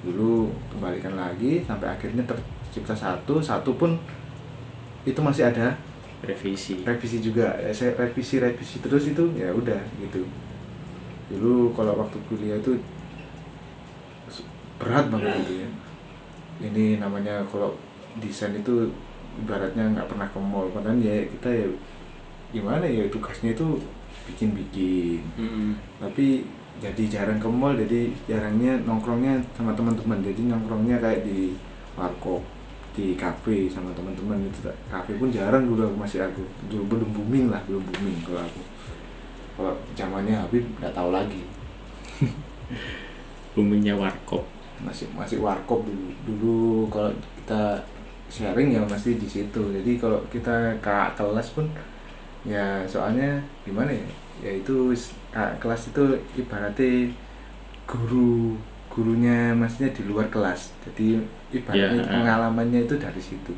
Dulu 0.00 0.48
kembalikan 0.72 1.16
lagi 1.16 1.60
sampai 1.64 1.88
akhirnya 1.92 2.24
tercipta 2.24 2.96
satu. 2.96 3.40
Satu 3.40 3.76
pun 3.76 3.96
itu 5.04 5.20
masih 5.20 5.48
ada 5.48 5.76
revisi. 6.24 6.84
revisi 6.84 7.18
juga. 7.20 7.56
Ya, 7.60 7.72
saya 7.72 7.96
revisi 7.96 8.40
revisi 8.40 8.80
terus 8.80 9.08
itu 9.08 9.24
ya 9.36 9.52
udah 9.52 9.80
gitu. 10.00 10.24
Dulu 11.30 11.72
kalau 11.72 11.96
waktu 11.96 12.18
kuliah 12.28 12.58
itu 12.58 12.76
berat 14.80 15.06
banget 15.08 15.32
itu 15.44 15.54
ya. 15.64 15.68
Ini 16.60 17.00
namanya 17.00 17.40
kalau 17.48 17.72
desain 18.20 18.52
itu 18.52 18.92
ibaratnya 19.40 19.96
nggak 19.96 20.08
pernah 20.08 20.28
ke 20.28 20.38
mall. 20.40 20.68
Padahal 20.72 21.00
ya 21.00 21.24
kita 21.24 21.48
ya 21.48 21.66
gimana 22.50 22.84
ya 22.84 23.06
tugasnya 23.08 23.54
itu 23.54 23.80
bikin-bikin. 24.26 25.22
Hmm. 25.38 25.72
tapi 25.98 26.44
jadi 26.80 27.02
jarang 27.12 27.36
ke 27.36 27.48
mall 27.50 27.76
jadi 27.76 28.10
jarangnya 28.28 28.80
nongkrongnya 28.84 29.40
sama 29.56 29.72
teman-teman. 29.72 30.20
Jadi 30.20 30.48
nongkrongnya 30.48 31.00
kayak 31.00 31.24
di 31.24 31.56
warkop 31.96 32.59
di 33.00 33.16
kafe 33.16 33.64
sama 33.72 33.88
teman-teman 33.96 34.36
itu 34.44 34.68
kafe 34.92 35.16
pun 35.16 35.32
jarang 35.32 35.64
dulu 35.64 35.88
aku 35.88 35.96
masih 36.04 36.20
aku. 36.20 36.44
Dulu 36.68 36.84
belum 36.92 37.08
booming 37.16 37.46
lah 37.48 37.64
belum 37.64 37.80
booming 37.80 38.20
kalau 38.20 38.44
aku. 38.44 38.62
Kalau 39.56 39.72
zamannya 39.96 40.36
Habib 40.36 40.68
nggak 40.76 40.92
tahu 40.92 41.08
lagi. 41.08 41.42
Buminya 43.56 43.96
warkop. 43.96 44.44
masih 44.84 45.08
masih 45.16 45.40
warkop 45.40 45.84
dulu. 45.88 46.08
Dulu 46.28 46.60
kalau 46.92 47.12
kita 47.40 47.80
sharing 48.28 48.76
ya 48.76 48.84
masih 48.84 49.16
di 49.16 49.28
situ. 49.28 49.62
Jadi 49.72 49.96
kalau 49.96 50.20
kita 50.28 50.76
kakak 50.84 51.16
kelas 51.16 51.56
pun 51.56 51.64
ya 52.44 52.84
soalnya 52.84 53.40
gimana 53.64 53.88
ya? 53.88 54.08
Ya 54.44 54.50
itu 54.60 54.92
kakak 55.32 55.56
kelas 55.56 55.88
itu 55.88 56.04
ibaratnya 56.36 57.08
guru 57.88 58.60
gurunya 58.90 59.54
maksudnya 59.54 59.94
di 59.94 60.02
luar 60.04 60.26
kelas. 60.26 60.74
Jadi 60.82 61.16
ibaratnya 61.50 62.02
Ya. 62.02 62.10
pengalamannya 62.10 62.84
itu 62.84 62.98
dari 62.98 63.22
situ. 63.22 63.54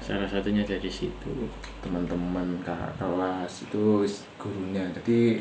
Salah 0.00 0.24
satunya 0.24 0.64
dari 0.64 0.88
situ. 0.88 1.32
teman-teman 1.78 2.58
kakak 2.60 2.96
kelas 2.96 3.62
itu 3.62 4.02
gurunya. 4.34 4.82
Jadi 4.90 5.38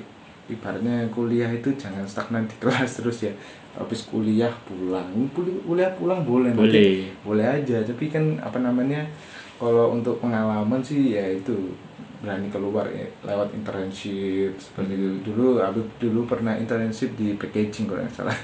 ibaratnya 0.47 1.07
kuliah 1.09 1.49
itu 1.49 1.71
jangan 1.73 2.03
stagnan 2.03 2.45
di 2.45 2.55
kelas 2.61 2.99
terus 2.99 3.25
ya. 3.25 3.33
Habis 3.73 4.05
kuliah 4.05 4.51
pulang. 4.63 5.07
Kuli- 5.31 5.63
kuliah 5.63 5.91
pulang 5.93 6.21
boleh 6.21 6.51
nanti 6.51 6.61
Boleh. 6.61 6.99
boleh 7.23 7.45
aja. 7.47 7.77
Tapi 7.81 8.05
kan 8.07 8.35
apa 8.37 8.59
namanya 8.59 9.07
kalau 9.55 9.95
untuk 9.95 10.19
pengalaman 10.19 10.83
sih 10.83 11.15
ya 11.15 11.25
itu 11.25 11.73
berani 12.17 12.49
keluar 12.49 12.85
ya, 12.89 13.05
lewat 13.23 13.53
internship 13.53 14.51
seperti 14.57 14.93
itu. 14.93 15.09
Dulu 15.23 15.61
Habib 15.61 15.85
dulu 15.97 16.25
pernah 16.25 16.53
internship 16.53 17.13
di 17.13 17.33
packaging 17.33 17.85
kalau 17.85 18.01
nggak 18.01 18.13
salah 18.13 18.37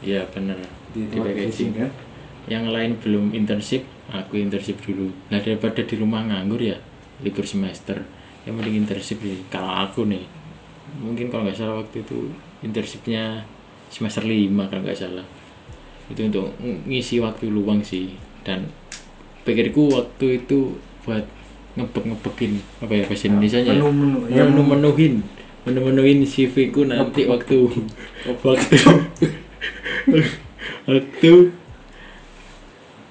Iya 0.00 0.24
bener. 0.28 0.56
di, 0.90 1.06
Di 1.06 1.16
packaging. 1.16 1.70
kan 1.76 1.90
Yang 2.48 2.64
lain 2.72 2.92
belum 2.98 3.24
internship, 3.30 3.84
aku 4.08 4.40
internship 4.40 4.80
dulu. 4.80 5.12
Nah 5.28 5.38
daripada 5.38 5.80
di 5.80 5.94
rumah 5.94 6.24
nganggur 6.24 6.58
ya 6.58 6.76
libur 7.20 7.44
semester. 7.44 8.00
Yang 8.42 8.54
mending 8.56 8.76
internship 8.80 9.18
sih. 9.20 9.44
Kalau 9.48 9.70
aku 9.70 10.08
nih, 10.08 10.24
mungkin 10.98 11.28
kalau 11.28 11.44
nggak 11.44 11.54
salah 11.54 11.78
waktu 11.78 12.00
itu 12.00 12.32
internshipnya 12.60 13.44
semester 13.86 14.24
5 14.24 14.50
kalau 14.66 14.82
nggak 14.82 14.98
salah. 14.98 15.26
Itu 16.08 16.26
untuk 16.26 16.56
ng- 16.58 16.88
ngisi 16.88 17.20
waktu 17.20 17.52
luang 17.52 17.84
sih. 17.84 18.16
Dan 18.42 18.72
pikirku 19.44 19.92
waktu 19.92 20.40
itu 20.40 20.74
buat 21.04 21.24
ngebek-ngebekin 21.70 22.52
apa 22.82 22.92
ya 22.92 23.04
bahasa 23.06 23.24
Indonesia 23.30 23.58
nya 23.62 23.72
ya 23.72 23.78
yang 24.34 24.50
menu-menuhin 24.50 25.22
menu-menuhin 25.62 26.26
CV 26.26 26.74
ku 26.74 26.82
nanti 26.82 27.24
waktu 27.24 27.62
waktu 28.26 28.74
waktu 30.86 31.32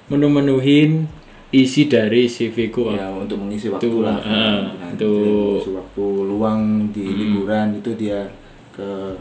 menu-menuhin 0.08 1.06
isi 1.50 1.86
dari 1.86 2.26
CV 2.26 2.70
ku. 2.70 2.90
Ya 2.90 3.10
untuk 3.10 3.38
mengisi 3.38 3.70
waktu 3.70 3.86
Itu, 3.86 4.02
lah. 4.02 4.18
ah, 4.18 4.70
Nah, 4.70 4.90
itu. 4.90 5.10
mengisi 5.10 5.72
waktu 5.72 6.04
luang 6.24 6.60
di 6.90 7.04
Hmm. 7.04 7.16
liburan 7.16 7.68
itu 7.74 7.90
dia 7.94 8.26
ke 8.70 9.14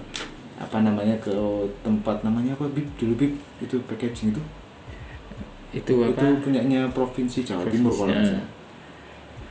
apa 0.59 0.77
namanya 0.79 1.15
ke 1.17 1.31
tempat 1.81 2.19
namanya 2.21 2.51
apa 2.53 2.67
bib 2.67 2.85
dulu 2.95 3.13
bib 3.15 3.33
itu 3.59 3.75
packaging 3.85 4.29
itu? 4.29 4.41
Itu 5.71 5.93
apa? 6.01 6.11
itu 6.11 6.25
punyanya 6.43 6.89
provinsi 6.89 7.45
Jawa 7.45 7.65
Timur 7.65 7.93
kalau 7.93 8.13
salah. 8.13 8.45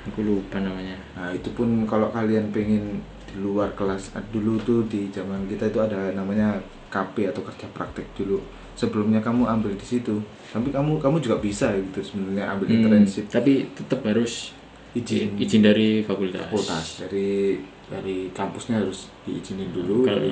aku 0.05 0.21
lupa 0.21 0.59
namanya. 0.59 0.97
Nah 1.15 1.31
itu 1.31 1.51
pun 1.53 1.85
kalau 1.85 2.09
kalian 2.09 2.49
pengen 2.49 3.03
di 3.29 3.37
luar 3.39 3.71
kelas. 3.73 4.13
Ah, 4.13 4.25
dulu 4.27 4.57
tuh 4.59 4.81
di 4.85 5.09
zaman 5.09 5.45
kita 5.47 5.69
itu 5.69 5.79
ada 5.79 6.11
namanya 6.11 6.57
KP 6.89 7.29
atau 7.29 7.43
kerja 7.43 7.69
praktek 7.69 8.09
dulu. 8.15 8.41
Sebelumnya 8.75 9.19
kamu 9.19 9.45
ambil 9.45 9.75
di 9.75 9.85
situ 9.85 10.17
tapi 10.49 10.71
kamu 10.71 10.97
kamu 10.97 11.19
juga 11.19 11.37
bisa 11.37 11.69
gitu 11.75 12.01
sebenarnya 12.01 12.49
ambil 12.49 12.67
Hmm, 12.67 12.77
internship. 12.81 13.29
tapi 13.29 13.69
tetap 13.71 14.01
harus 14.03 14.55
izin 14.91 15.37
izin 15.37 15.61
dari 15.61 16.01
fakultas, 16.01 16.47
fakultas 16.47 16.87
dari 16.99 17.59
dari 17.85 18.31
kampusnya 18.31 18.81
harus 18.81 19.13
diizinin 19.23 19.69
dulu 19.69 20.05
Kalau- 20.05 20.17
jadi, 20.25 20.31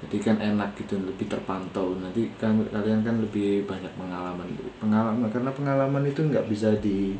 jadi 0.00 0.16
kan 0.20 0.36
enak 0.40 0.70
gitu 0.76 0.94
lebih 0.96 1.26
terpantau. 1.26 1.94
Nanti 1.94 2.30
kan 2.34 2.56
kalian 2.64 3.02
kan 3.02 3.20
lebih 3.20 3.62
banyak 3.64 3.92
pengalaman. 3.94 4.48
Pengalaman 4.78 5.28
karena 5.28 5.50
pengalaman 5.50 6.02
itu 6.02 6.20
nggak 6.24 6.46
bisa 6.46 6.72
di 6.78 7.14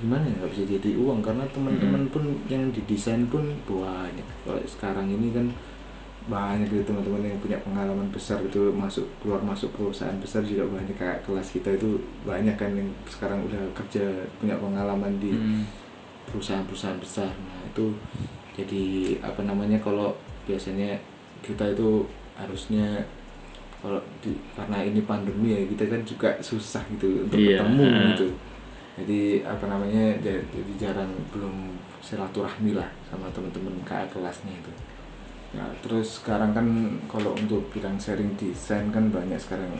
gimana 0.00 0.24
ya? 0.24 0.32
Nggak 0.34 0.50
bisa 0.50 0.64
jadi 0.66 0.90
uang 0.96 1.20
karena 1.20 1.44
teman-teman 1.48 2.02
pun 2.08 2.24
yang 2.48 2.72
didesain 2.72 3.28
pun 3.28 3.44
banyak. 3.64 4.26
Kalau 4.42 4.58
sekarang 4.64 5.06
ini 5.06 5.30
kan 5.30 5.46
banyak 6.20 6.68
gitu 6.68 6.84
teman-teman 6.86 7.26
yang 7.26 7.40
punya 7.40 7.58
pengalaman 7.60 8.06
besar 8.12 8.38
gitu 8.44 8.70
masuk 8.70 9.02
keluar 9.18 9.40
masuk 9.40 9.72
perusahaan 9.72 10.16
besar 10.16 10.40
juga 10.42 10.64
banyak. 10.66 10.94
Kayak 10.94 11.24
kelas 11.24 11.52
kita 11.52 11.74
itu 11.74 11.96
banyak 12.22 12.56
kan 12.56 12.72
yang 12.72 12.88
sekarang 13.04 13.44
udah 13.44 13.62
kerja 13.74 14.04
punya 14.36 14.56
pengalaman 14.56 15.16
di 15.16 15.32
Hmm. 15.32 15.64
perusahaan-perusahaan 16.26 17.00
besar. 17.00 17.30
Nah 17.30 17.60
itu 17.66 17.90
jadi 18.54 18.84
apa 19.20 19.42
namanya 19.42 19.80
kalau 19.80 20.14
biasanya 20.44 20.94
kita 21.40 21.74
itu 21.74 22.06
harusnya 22.36 23.02
kalau 23.80 23.96
di, 24.20 24.36
karena 24.52 24.84
ini 24.84 25.00
pandemi 25.02 25.56
ya 25.56 25.60
kita 25.66 25.88
kan 25.88 26.02
juga 26.04 26.30
susah 26.38 26.84
gitu 26.92 27.24
untuk 27.24 27.40
Iya, 27.40 27.64
ketemu 27.64 27.84
ah. 27.84 28.00
gitu 28.12 28.28
jadi 28.94 29.20
apa 29.44 29.64
namanya 29.66 30.18
ja- 30.18 30.46
jadi 30.48 30.72
jarang 30.78 31.12
belum 31.30 31.76
silaturahmi 32.00 32.74
lah 32.74 32.88
sama 33.06 33.28
teman-teman 33.30 33.74
kakak 33.82 34.10
kelasnya 34.12 34.52
itu. 34.52 34.72
Ya 35.50 35.66
terus 35.82 36.22
sekarang 36.22 36.54
kan 36.54 36.66
kalau 37.06 37.34
untuk 37.34 37.70
bidang 37.70 37.98
sharing 37.98 38.34
desain 38.34 38.88
kan 38.88 39.10
banyak 39.10 39.36
sekarang 39.36 39.78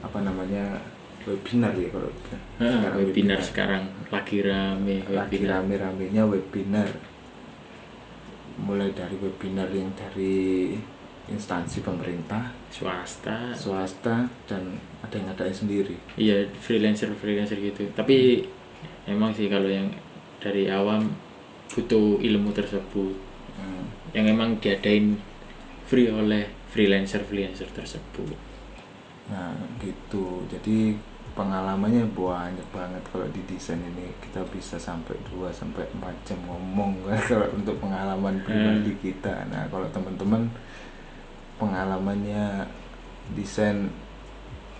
apa 0.00 0.18
namanya 0.20 0.80
webinar 1.22 1.74
ya 1.74 1.92
kalau 1.92 2.08
Ah, 2.56 2.96
webinar 2.96 3.36
sekarang. 3.38 3.84
Lagi 4.08 4.40
rame 4.40 5.04
lagi 5.04 5.36
webinar. 5.36 5.60
rame-ramenya 5.60 6.22
webinar. 6.24 6.88
Mulai 8.58 8.90
dari 8.90 9.14
webinar 9.16 9.68
yang 9.70 9.92
dari 9.92 10.74
instansi 11.28 11.84
pemerintah 11.84 12.52
swasta. 12.72 13.52
swasta 13.52 14.28
dan 14.48 14.80
ada 15.04 15.14
yang 15.14 15.26
ngadain 15.32 15.54
sendiri. 15.54 15.96
Iya 16.16 16.48
freelancer 16.58 17.12
freelancer 17.14 17.60
gitu. 17.60 17.88
Tapi 17.92 18.44
emang 19.04 19.32
sih 19.36 19.48
kalau 19.52 19.68
yang 19.68 19.88
dari 20.40 20.68
awam 20.72 21.12
butuh 21.68 22.18
ilmu 22.20 22.50
tersebut. 22.52 23.28
Hmm. 23.58 23.90
yang 24.14 24.30
emang 24.30 24.54
diadain 24.62 25.18
free 25.82 26.06
oleh 26.14 26.46
freelancer 26.70 27.26
freelancer 27.26 27.66
tersebut. 27.74 28.38
Nah 29.28 29.52
gitu. 29.82 30.46
Jadi 30.48 30.94
pengalamannya 31.36 32.06
banyak 32.14 32.68
banget 32.70 33.02
kalau 33.10 33.26
di 33.34 33.42
desain 33.50 33.82
ini. 33.82 34.14
Kita 34.22 34.46
bisa 34.48 34.78
sampai 34.78 35.18
2 35.28 35.50
sampai 35.50 35.84
4 35.90 36.26
jam 36.26 36.38
ngomong 36.46 37.02
kalau 37.28 37.50
untuk 37.52 37.76
pengalaman 37.82 38.40
pribadi 38.46 38.94
kita. 39.02 39.44
Nah 39.50 39.66
kalau 39.68 39.90
teman-teman 39.90 40.46
pengalamannya 41.58 42.64
desain 43.34 43.92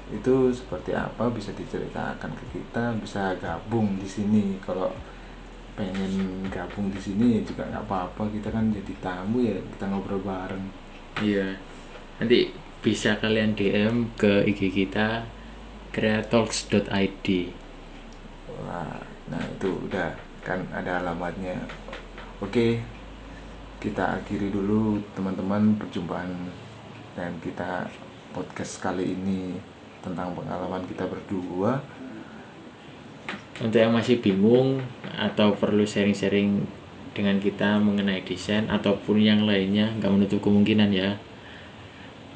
itu 0.08 0.48
seperti 0.48 0.96
apa 0.96 1.28
bisa 1.28 1.52
diceritakan 1.52 2.32
ke 2.32 2.44
kita 2.56 2.96
bisa 2.96 3.36
gabung 3.36 4.00
di 4.00 4.08
sini. 4.08 4.56
Kalau 4.64 4.88
pengen 5.76 6.42
gabung 6.50 6.90
di 6.90 6.98
sini 6.98 7.38
ya 7.38 7.40
juga 7.44 7.62
nggak 7.70 7.84
apa-apa 7.86 8.26
kita 8.34 8.50
kan 8.50 8.72
jadi 8.72 8.94
tamu 9.04 9.44
ya 9.44 9.58
kita 9.76 9.84
ngobrol 9.90 10.22
bareng. 10.24 10.64
Iya. 11.20 11.60
Nanti 12.18 12.50
bisa 12.78 13.18
kalian 13.18 13.58
DM 13.58 14.14
ke 14.16 14.46
IG 14.48 14.70
kita 14.70 15.26
creatalks.id 15.92 17.28
Wah, 18.58 18.98
nah 19.30 19.42
itu 19.44 19.70
udah 19.86 20.14
kan 20.42 20.62
ada 20.74 21.02
alamatnya. 21.02 21.58
Oke, 22.42 22.82
kita 23.78 24.18
akhiri 24.18 24.50
dulu 24.50 24.98
teman-teman 25.14 25.78
perjumpaan 25.78 26.30
dan 27.18 27.34
kita 27.42 27.90
podcast 28.30 28.78
kali 28.78 29.10
ini 29.10 29.58
tentang 29.98 30.38
pengalaman 30.38 30.86
kita 30.86 31.10
berdua. 31.10 31.82
untuk 33.58 33.74
yang 33.74 33.90
masih 33.90 34.22
bingung 34.22 34.78
atau 35.18 35.50
perlu 35.50 35.82
sharing-sharing 35.82 36.62
dengan 37.10 37.42
kita 37.42 37.82
mengenai 37.82 38.22
desain 38.22 38.70
ataupun 38.70 39.18
yang 39.18 39.42
lainnya 39.42 39.90
nggak 39.98 40.14
menutup 40.14 40.38
kemungkinan 40.46 40.94
ya. 40.94 41.18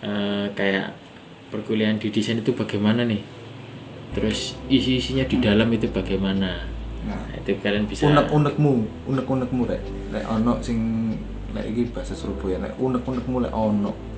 Eh, 0.02 0.50
kayak 0.58 0.98
perkuliahan 1.54 2.02
di 2.02 2.10
desain 2.10 2.42
itu 2.42 2.50
bagaimana 2.50 3.06
nih? 3.06 3.22
Terus 4.18 4.58
isi-isinya 4.66 5.22
di 5.30 5.38
dalam 5.38 5.70
itu 5.70 5.86
bagaimana? 5.94 6.66
Nah, 7.06 7.14
nah, 7.14 7.38
itu 7.38 7.54
kalian 7.62 7.86
bisa 7.86 8.10
unek-unekmu, 8.10 9.06
unek-unekmu 9.06 9.62
rek. 9.70 9.82
Lek 10.10 10.26
ono 10.26 10.58
sing 10.58 11.14
lek 11.54 11.70
iki 11.70 11.94
bahasa 11.94 12.18
Surabaya 12.18 12.58
lek 12.66 12.74
unek-unekmu 12.82 13.46
lek 13.46 13.54
ono 13.54 14.11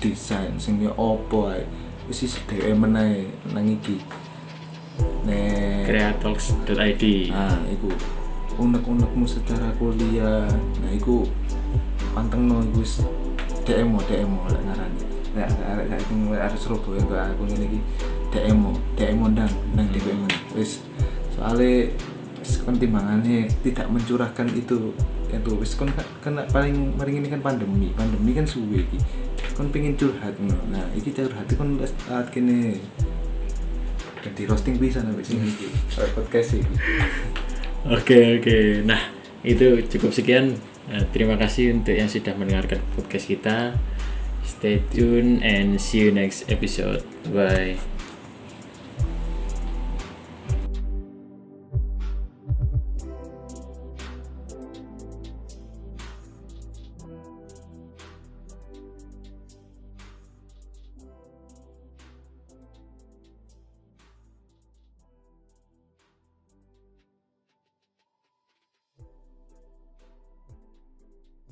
desain 0.00 0.56
sing 0.56 0.80
opo 0.96 1.52
ae. 1.52 1.62
Wis 2.08 2.26
isi 2.26 2.40
dhewe 2.48 2.74
menae 2.74 3.28
nang 3.52 3.68
iki. 3.68 4.00
Nek 5.28 5.86
Nah, 7.30 7.60
iku 7.68 7.92
unek-unekmu 8.58 9.24
secara 9.28 9.70
kuliah. 9.76 10.48
Nah, 10.80 10.90
iku 10.90 11.28
pantengno 12.16 12.64
iku 12.66 12.82
wis 12.82 13.04
DM 13.68 13.94
DM 14.08 14.32
lek 14.50 14.62
ngarani. 14.66 15.02
Lek 15.36 15.48
arek 15.62 15.86
saiki 15.94 16.12
mulai 16.16 16.40
arek 16.42 16.58
Surabaya 16.58 17.00
kok 17.06 17.20
aku 17.36 17.42
ngene 17.46 17.64
iki 17.70 17.80
DM 18.34 18.60
DM 18.98 19.20
ndang 19.30 19.52
nang 19.76 19.86
DPM. 19.94 20.26
Wis 20.56 20.82
soalnya 21.36 21.92
wis 22.40 22.52
kon 22.66 22.74
timbangannya 22.80 23.46
tidak 23.62 23.86
mencurahkan 23.86 24.48
itu 24.56 24.90
itu 25.30 25.50
wis 25.62 25.78
kon 25.78 25.86
kan, 25.94 26.06
kan 26.18 26.34
paling 26.50 26.98
paling 26.98 27.22
ini 27.22 27.28
kan 27.30 27.38
pandemi 27.38 27.94
pandemi 27.94 28.34
kan 28.34 28.42
suwe 28.42 28.82
iki 28.82 28.98
kon 29.60 29.68
pengen 29.68 29.92
curhat 29.92 30.32
no. 30.40 30.56
nah 30.72 30.88
iki 30.96 31.12
curhat 31.12 31.44
kon 31.52 31.76
saat 32.08 32.32
kene 32.32 32.80
dan 34.24 34.32
di 34.32 34.48
roasting 34.48 34.80
bisa 34.80 35.04
sampai 35.04 35.20
sini 35.20 35.44
iki 35.52 35.68
Kayak 35.92 36.10
podcast 36.16 36.48
iki 36.56 36.74
Oke 37.88 38.36
oke. 38.36 38.84
Nah 38.84 39.00
itu 39.40 39.80
cukup 39.88 40.12
sekian. 40.12 40.52
Nah, 40.92 41.00
terima 41.16 41.40
kasih 41.40 41.72
untuk 41.72 41.96
yang 41.96 42.12
sudah 42.12 42.36
mendengarkan 42.36 42.76
podcast 42.92 43.24
kita. 43.24 43.72
Stay 44.44 44.84
tune 44.92 45.40
and 45.40 45.80
see 45.80 46.04
you 46.04 46.12
next 46.12 46.44
episode. 46.52 47.00
Bye. 47.32 47.89